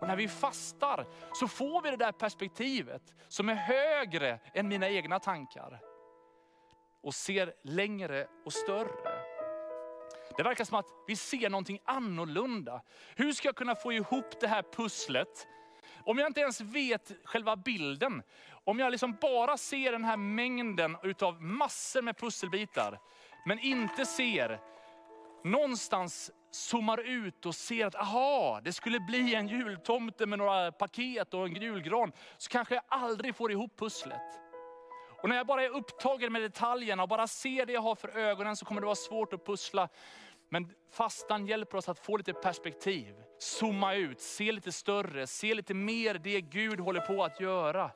Och 0.02 0.08
när 0.08 0.16
vi 0.16 0.28
fastar 0.28 1.08
så 1.34 1.48
får 1.48 1.82
vi 1.82 1.90
det 1.90 1.98
där 1.98 2.12
perspektivet 2.12 3.02
som 3.28 3.50
är 3.50 3.56
högre 3.56 4.40
än 4.54 4.68
mina 4.68 4.90
egna 4.90 5.20
tankar. 5.20 5.80
Och 7.04 7.14
ser 7.14 7.54
längre 7.64 8.28
och 8.46 8.54
större. 8.54 9.32
Det 10.38 10.44
verkar 10.44 10.66
som 10.66 10.78
att 10.78 10.86
vi 11.08 11.16
ser 11.16 11.50
någonting 11.50 11.80
annorlunda. 11.86 12.82
Hur 13.16 13.34
ska 13.34 13.48
jag 13.48 13.56
kunna 13.56 13.76
få 13.76 13.94
ihop 13.94 14.40
det 14.40 14.48
här 14.48 14.64
pusslet 14.64 15.48
om 16.04 16.18
jag 16.18 16.28
inte 16.28 16.42
ens 16.42 16.62
vet 16.62 17.12
själva 17.24 17.56
bilden? 17.56 18.24
Om 18.64 18.80
jag 18.80 18.92
liksom 18.92 19.18
bara 19.22 19.58
ser 19.58 19.92
den 19.92 20.06
här 20.06 20.18
mängden 20.18 20.98
utav 21.04 21.42
massor 21.42 22.02
med 22.02 22.18
pusselbitar, 22.18 23.00
men 23.46 23.60
inte 23.60 24.06
ser 24.06 24.60
någonstans 25.44 26.32
zoomar 26.52 26.98
ut 26.98 27.46
och 27.46 27.56
ser 27.56 27.86
att 27.86 27.96
aha, 27.96 28.62
det 28.64 28.74
skulle 28.74 29.00
bli 29.00 29.36
en 29.36 29.48
jultomte 29.48 30.26
med 30.26 30.40
några 30.40 30.72
paket 30.72 31.34
och 31.34 31.46
en 31.46 31.56
julgran, 31.56 32.12
så 32.38 32.50
kanske 32.50 32.74
jag 32.74 32.84
aldrig 32.88 33.36
får 33.36 33.52
ihop 33.52 33.80
pusslet. 33.80 34.42
Och 35.22 35.30
när 35.30 35.36
jag 35.36 35.48
bara 35.48 35.64
är 35.64 35.70
upptagen 35.70 36.34
med 36.34 36.42
detaljerna 36.42 37.04
och 37.04 37.10
bara 37.10 37.28
ser 37.28 37.66
det 37.66 37.74
jag 37.74 37.82
har 37.82 37.96
för 37.96 38.18
ögonen 38.18 38.56
så 38.56 38.66
kommer 38.66 38.82
det 38.82 38.86
vara 38.86 38.96
svårt 38.96 39.34
att 39.34 39.46
pussla. 39.46 39.90
Men 40.50 40.74
fastan 40.92 41.48
hjälper 41.48 41.78
oss 41.78 41.90
att 41.90 42.00
få 42.00 42.18
lite 42.18 42.34
perspektiv, 42.34 43.16
zooma 43.40 43.96
ut, 43.96 44.22
se 44.22 44.52
lite 44.52 44.72
större, 44.72 45.28
se 45.28 45.54
lite 45.54 45.74
mer 45.74 46.14
det 46.14 46.42
Gud 46.42 46.80
håller 46.80 47.02
på 47.02 47.24
att 47.24 47.40
göra. 47.40 47.92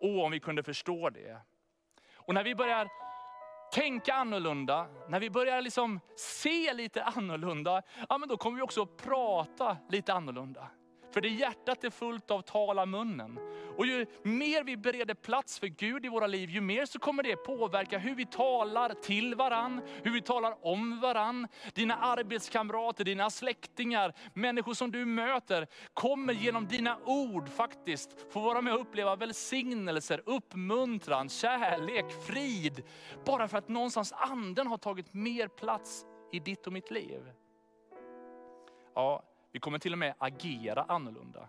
Åh, 0.00 0.24
om 0.24 0.30
vi 0.30 0.40
kunde 0.40 0.62
förstå 0.62 1.10
det. 1.10 1.40
Och 2.14 2.34
när 2.34 2.44
vi 2.44 2.54
börjar 2.54 2.88
tänka 3.76 4.14
annorlunda, 4.14 4.86
när 5.08 5.20
vi 5.20 5.30
börjar 5.30 5.62
liksom 5.62 6.00
se 6.16 6.74
lite 6.74 7.04
annorlunda, 7.04 7.82
ja, 8.08 8.18
men 8.18 8.28
då 8.28 8.36
kommer 8.36 8.56
vi 8.56 8.62
också 8.62 8.86
prata 8.86 9.76
lite 9.88 10.12
annorlunda. 10.12 10.68
För 11.16 11.20
det 11.20 11.28
hjärtat 11.28 11.84
är 11.84 11.90
fullt 11.90 12.30
av 12.30 12.40
tala 12.40 12.86
munnen. 12.86 13.38
Och 13.76 13.86
ju 13.86 14.06
mer 14.22 14.64
vi 14.64 14.76
bereder 14.76 15.14
plats 15.14 15.58
för 15.58 15.66
Gud 15.66 16.06
i 16.06 16.08
våra 16.08 16.26
liv, 16.26 16.50
ju 16.50 16.60
mer 16.60 16.86
så 16.86 16.98
kommer 16.98 17.22
det 17.22 17.36
påverka 17.36 17.98
hur 17.98 18.14
vi 18.14 18.26
talar 18.26 18.94
till 18.94 19.34
varann, 19.34 19.80
hur 20.02 20.12
vi 20.12 20.22
talar 20.22 20.66
om 20.66 21.00
varann. 21.00 21.48
Dina 21.74 21.96
arbetskamrater, 21.96 23.04
dina 23.04 23.30
släktingar, 23.30 24.14
människor 24.34 24.74
som 24.74 24.90
du 24.90 25.04
möter, 25.04 25.66
kommer 25.94 26.32
genom 26.32 26.66
dina 26.66 26.98
ord 27.04 27.48
faktiskt 27.48 28.32
få 28.32 28.40
vara 28.40 28.60
med 28.60 28.74
och 28.74 28.80
uppleva 28.80 29.16
välsignelser, 29.16 30.22
uppmuntran, 30.26 31.28
kärlek, 31.28 32.06
frid. 32.26 32.82
Bara 33.24 33.48
för 33.48 33.58
att 33.58 33.68
någonstans 33.68 34.12
anden 34.12 34.66
har 34.66 34.78
tagit 34.78 35.14
mer 35.14 35.48
plats 35.48 36.04
i 36.32 36.40
ditt 36.40 36.66
och 36.66 36.72
mitt 36.72 36.90
liv. 36.90 37.32
Ja, 38.94 39.22
vi 39.56 39.60
kommer 39.60 39.78
till 39.78 39.92
och 39.92 39.98
med 39.98 40.14
agera 40.18 40.84
annorlunda. 40.88 41.48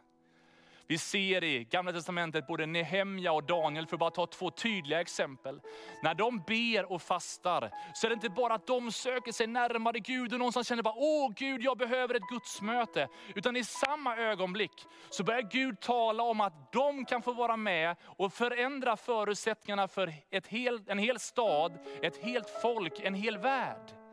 Vi 0.88 0.98
ser 0.98 1.44
i 1.44 1.64
Gamla 1.64 1.92
Testamentet 1.92 2.48
både 2.48 2.66
Nehemja 2.66 3.32
och 3.32 3.44
Daniel, 3.44 3.88
för 3.88 3.96
att 3.96 4.00
bara 4.00 4.10
ta 4.10 4.26
två 4.26 4.52
tydliga 4.52 5.02
exempel. 5.02 5.62
När 6.04 6.14
de 6.16 6.44
ber 6.48 6.92
och 6.92 7.02
fastar, 7.02 7.72
så 7.94 8.08
är 8.08 8.10
det 8.10 8.14
inte 8.14 8.30
bara 8.30 8.54
att 8.54 8.68
de 8.68 8.92
söker 8.92 9.32
sig 9.32 9.48
närmare 9.48 10.00
Gud 10.00 10.34
och 10.34 10.40
någonstans 10.40 10.68
känner 10.68 10.84
bara, 10.84 10.94
åh 10.98 11.32
Gud, 11.36 11.62
jag 11.62 11.78
behöver 11.78 12.16
ett 12.16 12.30
gudsmöte. 12.32 13.08
Utan 13.36 13.56
i 13.56 13.64
samma 13.64 14.18
ögonblick 14.18 14.86
så 15.10 15.24
börjar 15.24 15.42
Gud 15.42 15.80
tala 15.80 16.24
om 16.24 16.42
att 16.42 16.72
de 16.72 17.06
kan 17.06 17.22
få 17.22 17.34
vara 17.34 17.58
med 17.58 17.96
och 18.04 18.34
förändra 18.34 18.98
förutsättningarna 18.98 19.88
för 19.88 20.14
ett 20.30 20.48
hel, 20.48 20.82
en 20.88 21.00
hel 21.00 21.20
stad, 21.20 21.78
ett 22.02 22.18
helt 22.24 22.50
folk, 22.62 23.00
en 23.00 23.14
hel 23.14 23.38
värld. 23.38 24.07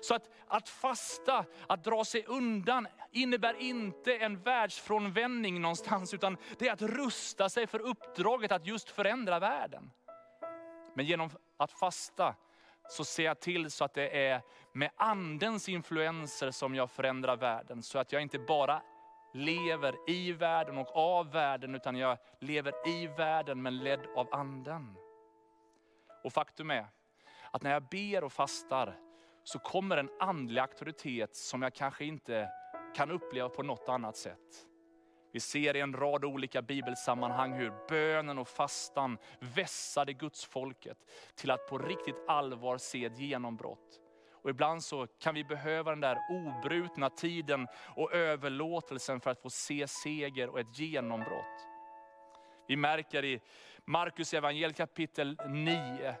Så 0.00 0.14
att, 0.14 0.30
att 0.46 0.68
fasta, 0.68 1.44
att 1.66 1.84
dra 1.84 2.04
sig 2.04 2.24
undan, 2.26 2.86
innebär 3.10 3.54
inte 3.54 4.16
en 4.16 4.42
världsfrånvändning 4.42 5.60
någonstans, 5.60 6.14
utan 6.14 6.36
det 6.58 6.68
är 6.68 6.72
att 6.72 6.82
rusta 6.82 7.48
sig 7.48 7.66
för 7.66 7.78
uppdraget 7.78 8.52
att 8.52 8.66
just 8.66 8.90
förändra 8.90 9.38
världen. 9.38 9.90
Men 10.94 11.06
genom 11.06 11.30
att 11.56 11.72
fasta 11.72 12.34
så 12.88 13.04
ser 13.04 13.24
jag 13.24 13.40
till 13.40 13.70
så 13.70 13.84
att 13.84 13.94
det 13.94 14.26
är 14.26 14.42
med 14.72 14.90
andens 14.96 15.68
influenser 15.68 16.50
som 16.50 16.74
jag 16.74 16.90
förändrar 16.90 17.36
världen. 17.36 17.82
Så 17.82 17.98
att 17.98 18.12
jag 18.12 18.22
inte 18.22 18.38
bara 18.38 18.82
lever 19.34 20.10
i 20.10 20.32
världen 20.32 20.78
och 20.78 20.96
av 20.96 21.32
världen, 21.32 21.74
utan 21.74 21.96
jag 21.96 22.18
lever 22.40 22.88
i 22.88 23.06
världen 23.06 23.62
men 23.62 23.78
ledd 23.78 24.06
av 24.16 24.28
anden. 24.34 24.96
Och 26.24 26.32
faktum 26.32 26.70
är 26.70 26.86
att 27.50 27.62
när 27.62 27.72
jag 27.72 27.82
ber 27.82 28.24
och 28.24 28.32
fastar 28.32 29.09
så 29.44 29.58
kommer 29.58 29.96
en 29.96 30.10
andlig 30.20 30.60
auktoritet 30.60 31.36
som 31.36 31.62
jag 31.62 31.74
kanske 31.74 32.04
inte 32.04 32.48
kan 32.94 33.10
uppleva 33.10 33.48
på 33.48 33.62
något 33.62 33.88
annat 33.88 34.16
sätt. 34.16 34.66
Vi 35.32 35.40
ser 35.40 35.76
i 35.76 35.80
en 35.80 35.92
rad 35.92 36.24
olika 36.24 36.62
bibelsammanhang 36.62 37.52
hur 37.52 37.72
bönen 37.88 38.38
och 38.38 38.48
fastan 38.48 39.18
vässade 39.40 40.12
Guds 40.12 40.44
folket 40.44 40.98
till 41.34 41.50
att 41.50 41.68
på 41.68 41.78
riktigt 41.78 42.24
allvar 42.28 42.78
se 42.78 43.04
ett 43.04 43.18
genombrott. 43.18 44.00
Och 44.42 44.50
ibland 44.50 44.84
så 44.84 45.06
kan 45.06 45.34
vi 45.34 45.44
behöva 45.44 45.90
den 45.90 46.00
där 46.00 46.18
obrutna 46.30 47.10
tiden 47.10 47.66
och 47.96 48.14
överlåtelsen 48.14 49.20
för 49.20 49.30
att 49.30 49.42
få 49.42 49.50
se 49.50 49.88
seger 49.88 50.48
och 50.48 50.60
ett 50.60 50.78
genombrott. 50.78 51.66
Vi 52.68 52.76
märker 52.76 53.24
i 53.24 53.40
Markus 53.84 54.34
evangel 54.34 54.72
kapitel 54.72 55.38
9, 55.48 56.16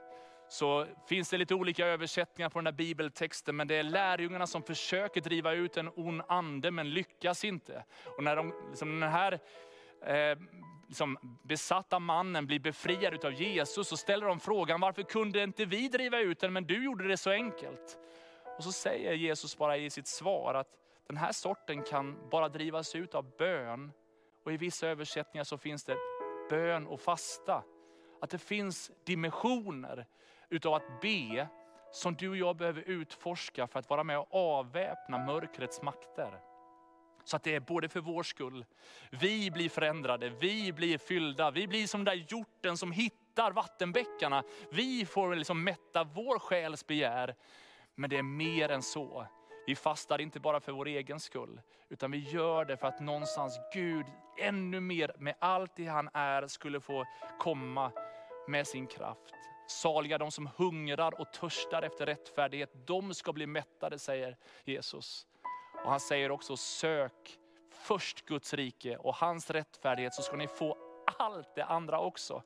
så 0.50 0.86
finns 1.06 1.30
det 1.30 1.38
lite 1.38 1.54
olika 1.54 1.86
översättningar 1.86 2.48
på 2.48 2.58
den 2.58 2.66
här 2.66 2.72
bibeltexten, 2.72 3.56
men 3.56 3.68
det 3.68 3.74
är 3.74 3.82
lärjungarna 3.82 4.46
som 4.46 4.62
försöker 4.62 5.20
driva 5.20 5.52
ut 5.52 5.76
en 5.76 5.90
ond 5.96 6.22
ande, 6.28 6.70
men 6.70 6.90
lyckas 6.90 7.44
inte. 7.44 7.84
Och 8.16 8.24
när 8.24 8.36
de, 8.36 8.54
liksom 8.70 9.00
den 9.00 9.10
här 9.10 9.32
eh, 10.06 10.38
liksom 10.88 11.38
besatta 11.42 11.98
mannen 11.98 12.46
blir 12.46 12.60
befriad 12.60 13.24
av 13.24 13.32
Jesus, 13.32 13.88
så 13.88 13.96
ställer 13.96 14.26
de 14.26 14.40
frågan, 14.40 14.80
varför 14.80 15.02
kunde 15.02 15.42
inte 15.42 15.64
vi 15.64 15.88
driva 15.88 16.20
ut 16.20 16.40
den, 16.40 16.52
men 16.52 16.64
du 16.64 16.84
gjorde 16.84 17.08
det 17.08 17.16
så 17.16 17.30
enkelt? 17.30 17.98
Och 18.56 18.64
så 18.64 18.72
säger 18.72 19.12
Jesus 19.12 19.56
bara 19.56 19.76
i 19.76 19.90
sitt 19.90 20.08
svar 20.08 20.54
att 20.54 20.68
den 21.06 21.16
här 21.16 21.32
sorten 21.32 21.82
kan 21.82 22.28
bara 22.30 22.48
drivas 22.48 22.94
ut 22.94 23.14
av 23.14 23.36
bön. 23.38 23.92
Och 24.44 24.52
i 24.52 24.56
vissa 24.56 24.88
översättningar 24.88 25.44
så 25.44 25.58
finns 25.58 25.84
det 25.84 25.96
bön 26.50 26.86
och 26.86 27.00
fasta. 27.00 27.62
Att 28.20 28.30
det 28.30 28.38
finns 28.38 28.90
dimensioner 29.04 30.06
utav 30.50 30.74
att 30.74 31.00
be 31.00 31.48
som 31.92 32.14
du 32.14 32.28
och 32.28 32.36
jag 32.36 32.56
behöver 32.56 32.82
utforska 32.82 33.66
för 33.66 33.78
att 33.78 33.90
vara 33.90 34.04
med 34.04 34.18
och 34.18 34.34
avväpna 34.34 35.18
mörkrets 35.18 35.82
makter. 35.82 36.40
Så 37.24 37.36
att 37.36 37.42
det 37.42 37.54
är 37.54 37.60
både 37.60 37.88
för 37.88 38.00
vår 38.00 38.22
skull, 38.22 38.64
vi 39.10 39.50
blir 39.50 39.68
förändrade, 39.68 40.28
vi 40.28 40.72
blir 40.72 40.98
fyllda, 40.98 41.50
vi 41.50 41.68
blir 41.68 41.86
som 41.86 42.04
den 42.04 42.16
där 42.16 42.26
hjorten 42.28 42.76
som 42.76 42.92
hittar 42.92 43.52
vattenbäckarna. 43.52 44.42
Vi 44.70 45.06
får 45.06 45.34
liksom 45.34 45.64
mätta 45.64 46.04
vår 46.04 46.38
själs 46.38 46.86
begär. 46.86 47.34
Men 47.94 48.10
det 48.10 48.18
är 48.18 48.22
mer 48.22 48.68
än 48.68 48.82
så. 48.82 49.26
Vi 49.66 49.76
fastar 49.76 50.20
inte 50.20 50.40
bara 50.40 50.60
för 50.60 50.72
vår 50.72 50.88
egen 50.88 51.20
skull, 51.20 51.60
utan 51.88 52.10
vi 52.10 52.18
gör 52.18 52.64
det 52.64 52.76
för 52.76 52.86
att 52.86 53.00
någonstans 53.00 53.58
Gud 53.74 54.06
ännu 54.38 54.80
mer 54.80 55.12
med 55.18 55.34
allt 55.38 55.76
det 55.76 55.86
han 55.86 56.08
är 56.14 56.46
skulle 56.46 56.80
få 56.80 57.04
komma 57.38 57.92
med 58.48 58.66
sin 58.66 58.86
kraft. 58.86 59.39
Saliga 59.70 60.18
de 60.18 60.30
som 60.30 60.48
hungrar 60.56 61.20
och 61.20 61.32
törstar 61.32 61.82
efter 61.82 62.06
rättfärdighet, 62.06 62.70
de 62.86 63.14
ska 63.14 63.32
bli 63.32 63.46
mättade 63.46 63.98
säger 63.98 64.36
Jesus. 64.64 65.26
Och 65.84 65.90
han 65.90 66.00
säger 66.00 66.30
också 66.30 66.56
sök 66.56 67.38
först 67.70 68.26
Guds 68.26 68.54
rike 68.54 68.96
och 68.96 69.14
hans 69.14 69.50
rättfärdighet 69.50 70.14
så 70.14 70.22
ska 70.22 70.36
ni 70.36 70.46
få 70.48 70.76
allt 71.18 71.54
det 71.54 71.64
andra 71.64 72.00
också. 72.00 72.42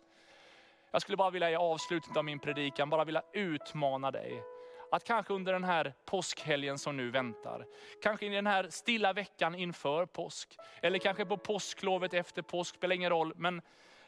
Jag 0.90 1.02
skulle 1.02 1.16
bara 1.16 1.30
vilja 1.30 1.50
i 1.50 1.56
avslutet 1.56 2.16
av 2.16 2.24
min 2.24 2.38
predikan 2.38 2.90
bara 2.90 3.04
vilja 3.04 3.22
utmana 3.32 4.10
dig 4.10 4.42
att 4.90 5.04
kanske 5.04 5.32
under 5.32 5.52
den 5.52 5.64
här 5.64 5.94
påskhelgen 6.04 6.78
som 6.78 6.96
nu 6.96 7.10
väntar, 7.10 7.66
kanske 8.02 8.26
i 8.26 8.28
den 8.28 8.46
här 8.46 8.68
stilla 8.70 9.12
veckan 9.12 9.54
inför 9.54 10.06
påsk, 10.06 10.56
eller 10.82 10.98
kanske 10.98 11.24
på 11.24 11.36
påsklovet 11.36 12.14
efter 12.14 12.42
påsk, 12.42 12.74
spelar 12.74 12.94
ingen 12.94 13.10
roll, 13.10 13.32
men 13.36 13.62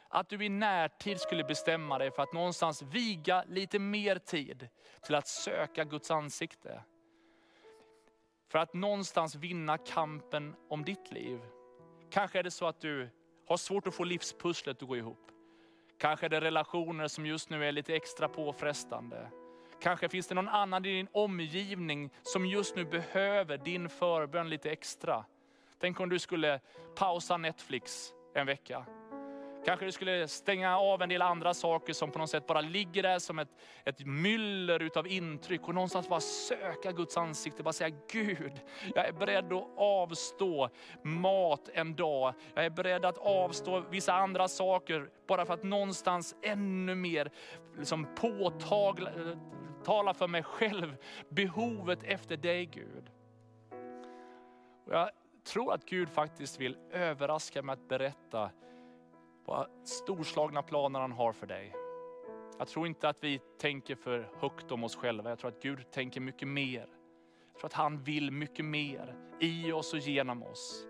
att 0.08 0.28
du 0.28 0.44
i 0.44 0.48
närtid 0.48 1.20
skulle 1.20 1.44
bestämma 1.44 1.98
dig 1.98 2.10
för 2.10 2.22
att 2.22 2.32
någonstans 2.32 2.82
viga 2.82 3.44
lite 3.48 3.78
mer 3.78 4.18
tid 4.18 4.68
till 5.02 5.14
att 5.14 5.28
söka 5.28 5.84
Guds 5.84 6.10
ansikte. 6.10 6.82
För 8.48 8.58
att 8.58 8.74
någonstans 8.74 9.34
vinna 9.34 9.78
kampen 9.78 10.54
om 10.68 10.84
ditt 10.84 11.12
liv. 11.12 11.40
Kanske 12.10 12.38
är 12.38 12.42
det 12.42 12.50
så 12.50 12.66
att 12.66 12.80
du 12.80 13.10
har 13.48 13.56
svårt 13.56 13.86
att 13.86 13.94
få 13.94 14.04
livspusslet 14.04 14.82
att 14.82 14.88
gå 14.88 14.96
ihop. 14.96 15.30
Kanske 15.98 16.26
är 16.26 16.30
det 16.30 16.40
relationer 16.40 17.08
som 17.08 17.26
just 17.26 17.50
nu 17.50 17.64
är 17.64 17.72
lite 17.72 17.94
extra 17.94 18.28
påfrestande. 18.28 19.30
Kanske 19.80 20.08
finns 20.08 20.26
det 20.26 20.34
någon 20.34 20.48
annan 20.48 20.84
i 20.84 20.92
din 20.92 21.08
omgivning 21.12 22.10
som 22.22 22.46
just 22.46 22.76
nu 22.76 22.84
behöver 22.84 23.58
din 23.58 23.88
förbön 23.88 24.50
lite 24.50 24.70
extra. 24.70 25.24
Tänk 25.78 26.00
om 26.00 26.08
du 26.08 26.18
skulle 26.18 26.60
pausa 26.96 27.36
Netflix 27.36 28.12
en 28.34 28.46
vecka. 28.46 28.86
Kanske 29.66 29.86
du 29.86 29.92
skulle 29.92 30.28
stänga 30.28 30.78
av 30.78 31.02
en 31.02 31.08
del 31.08 31.22
andra 31.22 31.54
saker 31.54 31.92
som 31.92 32.10
på 32.10 32.18
något 32.18 32.30
sätt 32.30 32.46
bara 32.46 32.60
ligger 32.60 33.02
där 33.02 33.18
som 33.18 33.38
ett, 33.38 33.48
ett 33.84 34.06
myller 34.06 34.82
utav 34.82 35.06
intryck 35.06 35.68
och 35.68 35.74
någonstans 35.74 36.08
bara 36.08 36.20
söka 36.20 36.92
Guds 36.92 37.16
ansikte. 37.16 37.62
Bara 37.62 37.72
säga 37.72 37.96
Gud, 38.12 38.52
jag 38.94 39.08
är 39.08 39.12
beredd 39.12 39.52
att 39.52 39.68
avstå 39.76 40.68
mat 41.02 41.68
en 41.72 41.96
dag. 41.96 42.34
Jag 42.54 42.64
är 42.64 42.70
beredd 42.70 43.04
att 43.04 43.18
avstå 43.18 43.80
vissa 43.80 44.12
andra 44.12 44.48
saker 44.48 45.10
bara 45.28 45.46
för 45.46 45.54
att 45.54 45.62
någonstans 45.62 46.34
ännu 46.42 46.94
mer 46.94 47.30
liksom 47.78 48.14
påtala 48.14 50.14
för 50.14 50.28
mig 50.28 50.42
själv 50.42 50.96
behovet 51.28 52.02
efter 52.02 52.36
dig 52.36 52.66
Gud. 52.66 53.10
Och 54.86 54.94
jag 54.94 55.10
tror 55.52 55.74
att 55.74 55.84
Gud 55.84 56.08
faktiskt 56.08 56.60
vill 56.60 56.76
överraska 56.90 57.62
med 57.62 57.72
att 57.72 57.88
berätta 57.88 58.50
vad 59.46 59.68
storslagna 59.84 60.62
planer 60.62 61.00
han 61.00 61.12
har 61.12 61.32
för 61.32 61.46
dig. 61.46 61.72
Jag 62.58 62.68
tror 62.68 62.86
inte 62.86 63.08
att 63.08 63.24
vi 63.24 63.40
tänker 63.58 63.94
för 63.94 64.30
högt 64.40 64.72
om 64.72 64.84
oss 64.84 64.96
själva. 64.96 65.28
Jag 65.28 65.38
tror 65.38 65.50
att 65.50 65.62
Gud 65.62 65.90
tänker 65.90 66.20
mycket 66.20 66.48
mer. 66.48 66.86
Jag 67.52 67.60
tror 67.60 67.66
att 67.66 67.72
han 67.72 68.02
vill 68.02 68.30
mycket 68.30 68.64
mer 68.64 69.16
i 69.40 69.72
oss 69.72 69.94
och 69.94 69.98
genom 69.98 70.42
oss. 70.42 70.86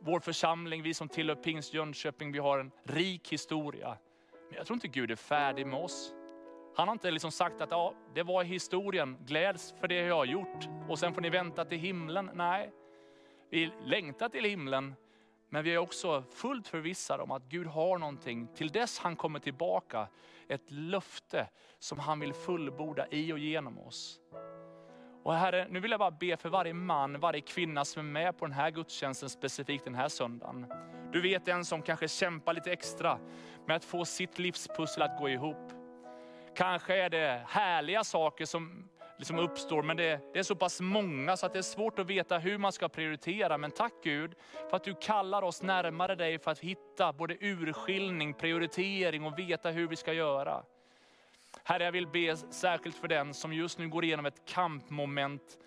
Vår 0.00 0.20
församling, 0.20 0.82
vi 0.82 0.94
som 0.94 1.08
tillhör 1.08 1.36
Pingst 1.36 1.74
Jönköping, 1.74 2.32
vi 2.32 2.38
har 2.38 2.58
en 2.58 2.70
rik 2.82 3.32
historia. 3.32 3.98
Men 4.48 4.56
jag 4.56 4.66
tror 4.66 4.74
inte 4.74 4.88
Gud 4.88 5.10
är 5.10 5.16
färdig 5.16 5.66
med 5.66 5.84
oss. 5.84 6.14
Han 6.76 6.88
har 6.88 6.92
inte 6.92 7.10
liksom 7.10 7.32
sagt 7.32 7.60
att 7.60 7.70
ja, 7.70 7.94
det 8.14 8.22
var 8.22 8.44
historien, 8.44 9.16
gläds 9.26 9.74
för 9.80 9.88
det 9.88 9.94
jag 9.94 10.16
har 10.16 10.24
gjort 10.24 10.68
och 10.88 10.98
sen 10.98 11.14
får 11.14 11.20
ni 11.20 11.30
vänta 11.30 11.64
till 11.64 11.78
himlen. 11.78 12.30
Nej, 12.34 12.72
vi 13.50 13.70
längtar 13.84 14.28
till 14.28 14.44
himlen 14.44 14.94
men 15.54 15.64
vi 15.64 15.74
är 15.74 15.78
också 15.78 16.22
fullt 16.30 16.68
förvissade 16.68 17.22
om 17.22 17.30
att 17.30 17.42
Gud 17.48 17.66
har 17.66 17.98
någonting 17.98 18.48
till 18.54 18.68
dess 18.68 18.98
han 18.98 19.16
kommer 19.16 19.38
tillbaka. 19.38 20.08
Ett 20.48 20.70
löfte 20.70 21.48
som 21.78 21.98
han 21.98 22.20
vill 22.20 22.34
fullborda 22.34 23.06
i 23.10 23.32
och 23.32 23.38
genom 23.38 23.78
oss. 23.78 24.20
Och 25.22 25.34
Herre, 25.34 25.66
nu 25.70 25.80
vill 25.80 25.90
jag 25.90 26.00
bara 26.00 26.10
be 26.10 26.36
för 26.36 26.48
varje 26.48 26.74
man, 26.74 27.20
varje 27.20 27.40
kvinna 27.40 27.84
som 27.84 28.00
är 28.00 28.12
med 28.12 28.38
på 28.38 28.44
den 28.44 28.54
här 28.54 28.70
gudstjänsten, 28.70 29.28
specifikt 29.28 29.84
den 29.84 29.94
här 29.94 30.08
söndagen. 30.08 30.66
Du 31.12 31.20
vet 31.20 31.48
en 31.48 31.64
som 31.64 31.82
kanske 31.82 32.08
kämpar 32.08 32.54
lite 32.54 32.72
extra 32.72 33.18
med 33.66 33.76
att 33.76 33.84
få 33.84 34.04
sitt 34.04 34.38
livspussel 34.38 35.02
att 35.02 35.18
gå 35.18 35.28
ihop. 35.28 35.72
Kanske 36.56 36.96
är 36.96 37.10
det 37.10 37.42
härliga 37.48 38.04
saker 38.04 38.44
som 38.44 38.88
liksom 39.16 39.38
uppstår. 39.38 39.82
Men 39.82 39.96
det, 39.96 40.20
det, 40.32 40.38
är 40.38 40.42
så 40.42 40.54
pass 40.54 40.80
många 40.80 41.36
så 41.36 41.46
att 41.46 41.52
det 41.52 41.58
är 41.58 41.62
svårt 41.62 41.98
att 41.98 42.06
veta 42.06 42.38
hur 42.38 42.58
man 42.58 42.72
ska 42.72 42.88
prioritera. 42.88 43.58
Men 43.58 43.70
tack 43.70 43.92
Gud 44.02 44.34
för 44.70 44.76
att 44.76 44.84
du 44.84 44.94
kallar 44.94 45.42
oss 45.42 45.62
närmare 45.62 46.14
dig 46.14 46.38
för 46.38 46.50
att 46.50 46.58
hitta 46.58 47.12
både 47.12 47.36
urskiljning, 47.40 48.34
prioritering 48.34 49.24
och 49.24 49.38
veta 49.38 49.70
hur 49.70 49.88
vi 49.88 49.96
ska 49.96 50.12
göra. 50.12 50.62
Herre, 51.64 51.84
jag 51.84 51.92
vill 51.92 52.06
be 52.06 52.36
särskilt 52.36 52.96
för 52.96 53.08
den 53.08 53.34
som 53.34 53.52
just 53.52 53.78
nu 53.78 53.88
går 53.88 54.04
igenom 54.04 54.26
ett 54.26 54.44
kampmoment 54.46 55.58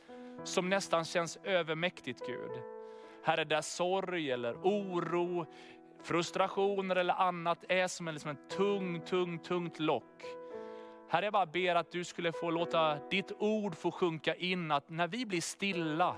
som 0.44 0.70
nästan 0.70 1.06
känns 1.06 1.38
övermäktigt 1.44 2.28
Gud. 2.28 2.52
Herre, 3.24 3.44
där 3.44 3.62
sorg 3.62 4.32
eller 4.32 4.54
oro, 4.54 5.46
frustrationer 6.04 6.96
eller 6.96 7.14
annat 7.14 7.66
är 7.70 7.88
som 7.88 8.08
en, 8.08 8.14
liksom 8.14 8.30
en 8.30 8.50
tung, 8.58 9.02
tung, 9.02 9.40
tungt 9.40 9.80
lock. 9.80 10.24
Herre, 11.10 11.26
jag 11.26 11.34
bara 11.34 11.46
ber 11.46 11.76
att 11.76 11.92
du 11.92 12.04
skulle 12.04 12.32
få 12.32 12.50
låta 12.50 13.10
ditt 13.10 13.32
ord 13.40 13.76
få 13.76 13.92
sjunka 13.92 14.36
in, 14.36 14.72
att 14.72 14.90
när 14.90 15.08
vi 15.08 15.26
blir 15.26 15.42
stilla, 15.42 16.16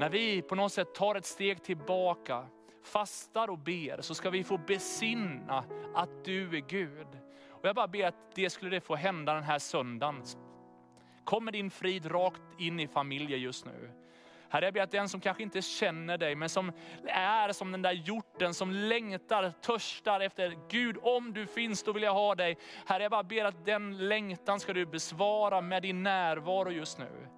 när 0.00 0.10
vi 0.10 0.42
på 0.42 0.54
något 0.54 0.72
sätt 0.72 0.94
tar 0.94 1.14
ett 1.14 1.26
steg 1.26 1.62
tillbaka, 1.62 2.46
fastar 2.84 3.50
och 3.50 3.58
ber, 3.58 4.00
så 4.00 4.14
ska 4.14 4.30
vi 4.30 4.44
få 4.44 4.58
besinna 4.58 5.64
att 5.94 6.24
du 6.24 6.56
är 6.56 6.68
Gud. 6.68 7.06
Och 7.48 7.68
jag 7.68 7.76
bara 7.76 7.88
ber 7.88 8.06
att 8.06 8.34
det 8.34 8.50
skulle 8.50 8.70
det 8.70 8.80
få 8.80 8.96
hända 8.96 9.34
den 9.34 9.42
här 9.42 9.58
söndagen. 9.58 10.22
Kom 11.24 11.44
med 11.44 11.54
din 11.54 11.70
frid 11.70 12.10
rakt 12.10 12.42
in 12.58 12.80
i 12.80 12.88
familjer 12.88 13.38
just 13.38 13.66
nu. 13.66 13.90
Herre, 14.50 14.64
jag 14.64 14.74
ber 14.74 14.80
att 14.80 14.90
den 14.90 15.08
som 15.08 15.20
kanske 15.20 15.42
inte 15.42 15.62
känner 15.62 16.18
dig, 16.18 16.34
men 16.34 16.48
som 16.48 16.72
är 17.06 17.52
som 17.52 17.72
den 17.72 17.82
där 17.82 17.92
hjorten 17.92 18.54
som 18.54 18.72
längtar, 18.72 19.52
törstar 19.60 20.20
efter 20.20 20.56
Gud, 20.68 20.96
om 21.02 21.32
du 21.32 21.46
finns 21.46 21.82
då 21.82 21.92
vill 21.92 22.02
jag 22.02 22.14
ha 22.14 22.34
dig. 22.34 22.58
Herre, 22.86 23.02
jag 23.02 23.10
bara 23.10 23.22
ber 23.22 23.44
att 23.44 23.64
den 23.64 24.08
längtan 24.08 24.60
ska 24.60 24.72
du 24.72 24.86
besvara 24.86 25.60
med 25.60 25.82
din 25.82 26.02
närvaro 26.02 26.70
just 26.70 26.98
nu. 26.98 27.28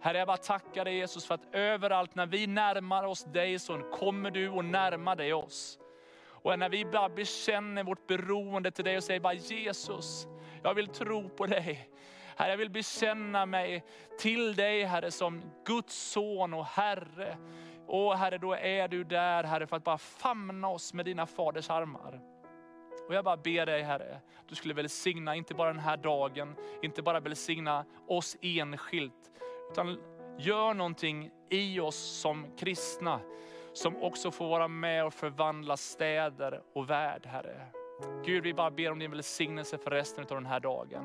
Herre, 0.00 0.18
jag 0.18 0.26
bara 0.26 0.36
tackar 0.36 0.84
dig 0.84 0.94
Jesus 0.94 1.26
för 1.26 1.34
att 1.34 1.54
överallt 1.54 2.14
när 2.14 2.26
vi 2.26 2.46
närmar 2.46 3.04
oss 3.04 3.24
dig 3.24 3.58
så 3.58 3.78
kommer 3.78 4.30
du 4.30 4.48
och 4.48 4.64
närmar 4.64 5.16
dig 5.16 5.32
oss. 5.32 5.78
Och 6.26 6.58
när 6.58 6.68
vi 6.68 6.84
bara 6.84 7.08
bekänner 7.08 7.84
vårt 7.84 8.06
beroende 8.06 8.70
till 8.70 8.84
dig 8.84 8.96
och 8.96 9.04
säger 9.04 9.20
bara 9.20 9.32
Jesus, 9.34 10.26
jag 10.62 10.74
vill 10.74 10.86
tro 10.86 11.28
på 11.28 11.46
dig. 11.46 11.88
Herre, 12.38 12.50
jag 12.50 12.58
vill 12.58 12.70
bekänna 12.70 13.46
mig 13.46 13.84
till 14.18 14.54
dig 14.54 14.84
Herre 14.84 15.10
som 15.10 15.42
Guds 15.64 15.94
son 15.94 16.54
och 16.54 16.64
Herre. 16.64 17.36
Och 17.86 18.18
Herre, 18.18 18.38
då 18.38 18.54
är 18.54 18.88
du 18.88 19.04
där 19.04 19.44
Herre 19.44 19.66
för 19.66 19.76
att 19.76 19.84
bara 19.84 19.98
famna 19.98 20.68
oss 20.68 20.94
med 20.94 21.04
dina 21.04 21.26
faders 21.26 21.70
armar. 21.70 22.20
Och 23.08 23.14
jag 23.14 23.24
bara 23.24 23.36
ber 23.36 23.66
dig 23.66 23.82
Herre, 23.82 24.20
du 24.48 24.54
skulle 24.54 24.74
välsigna 24.74 25.34
inte 25.34 25.54
bara 25.54 25.72
den 25.72 25.82
här 25.82 25.96
dagen, 25.96 26.56
inte 26.82 27.02
bara 27.02 27.20
välsigna 27.20 27.84
oss 28.08 28.36
enskilt, 28.42 29.30
utan 29.70 29.98
gör 30.38 30.74
någonting 30.74 31.30
i 31.50 31.80
oss 31.80 31.96
som 31.96 32.56
kristna, 32.56 33.20
som 33.72 34.02
också 34.02 34.30
får 34.30 34.48
vara 34.48 34.68
med 34.68 35.04
och 35.04 35.14
förvandla 35.14 35.76
städer 35.76 36.62
och 36.74 36.90
värld 36.90 37.26
Herre. 37.26 37.66
Gud, 38.24 38.42
vi 38.42 38.54
bara 38.54 38.70
ber 38.70 38.92
om 38.92 38.98
din 38.98 39.10
välsignelse 39.10 39.78
för 39.78 39.90
resten 39.90 40.24
av 40.24 40.34
den 40.34 40.46
här 40.46 40.60
dagen. 40.60 41.04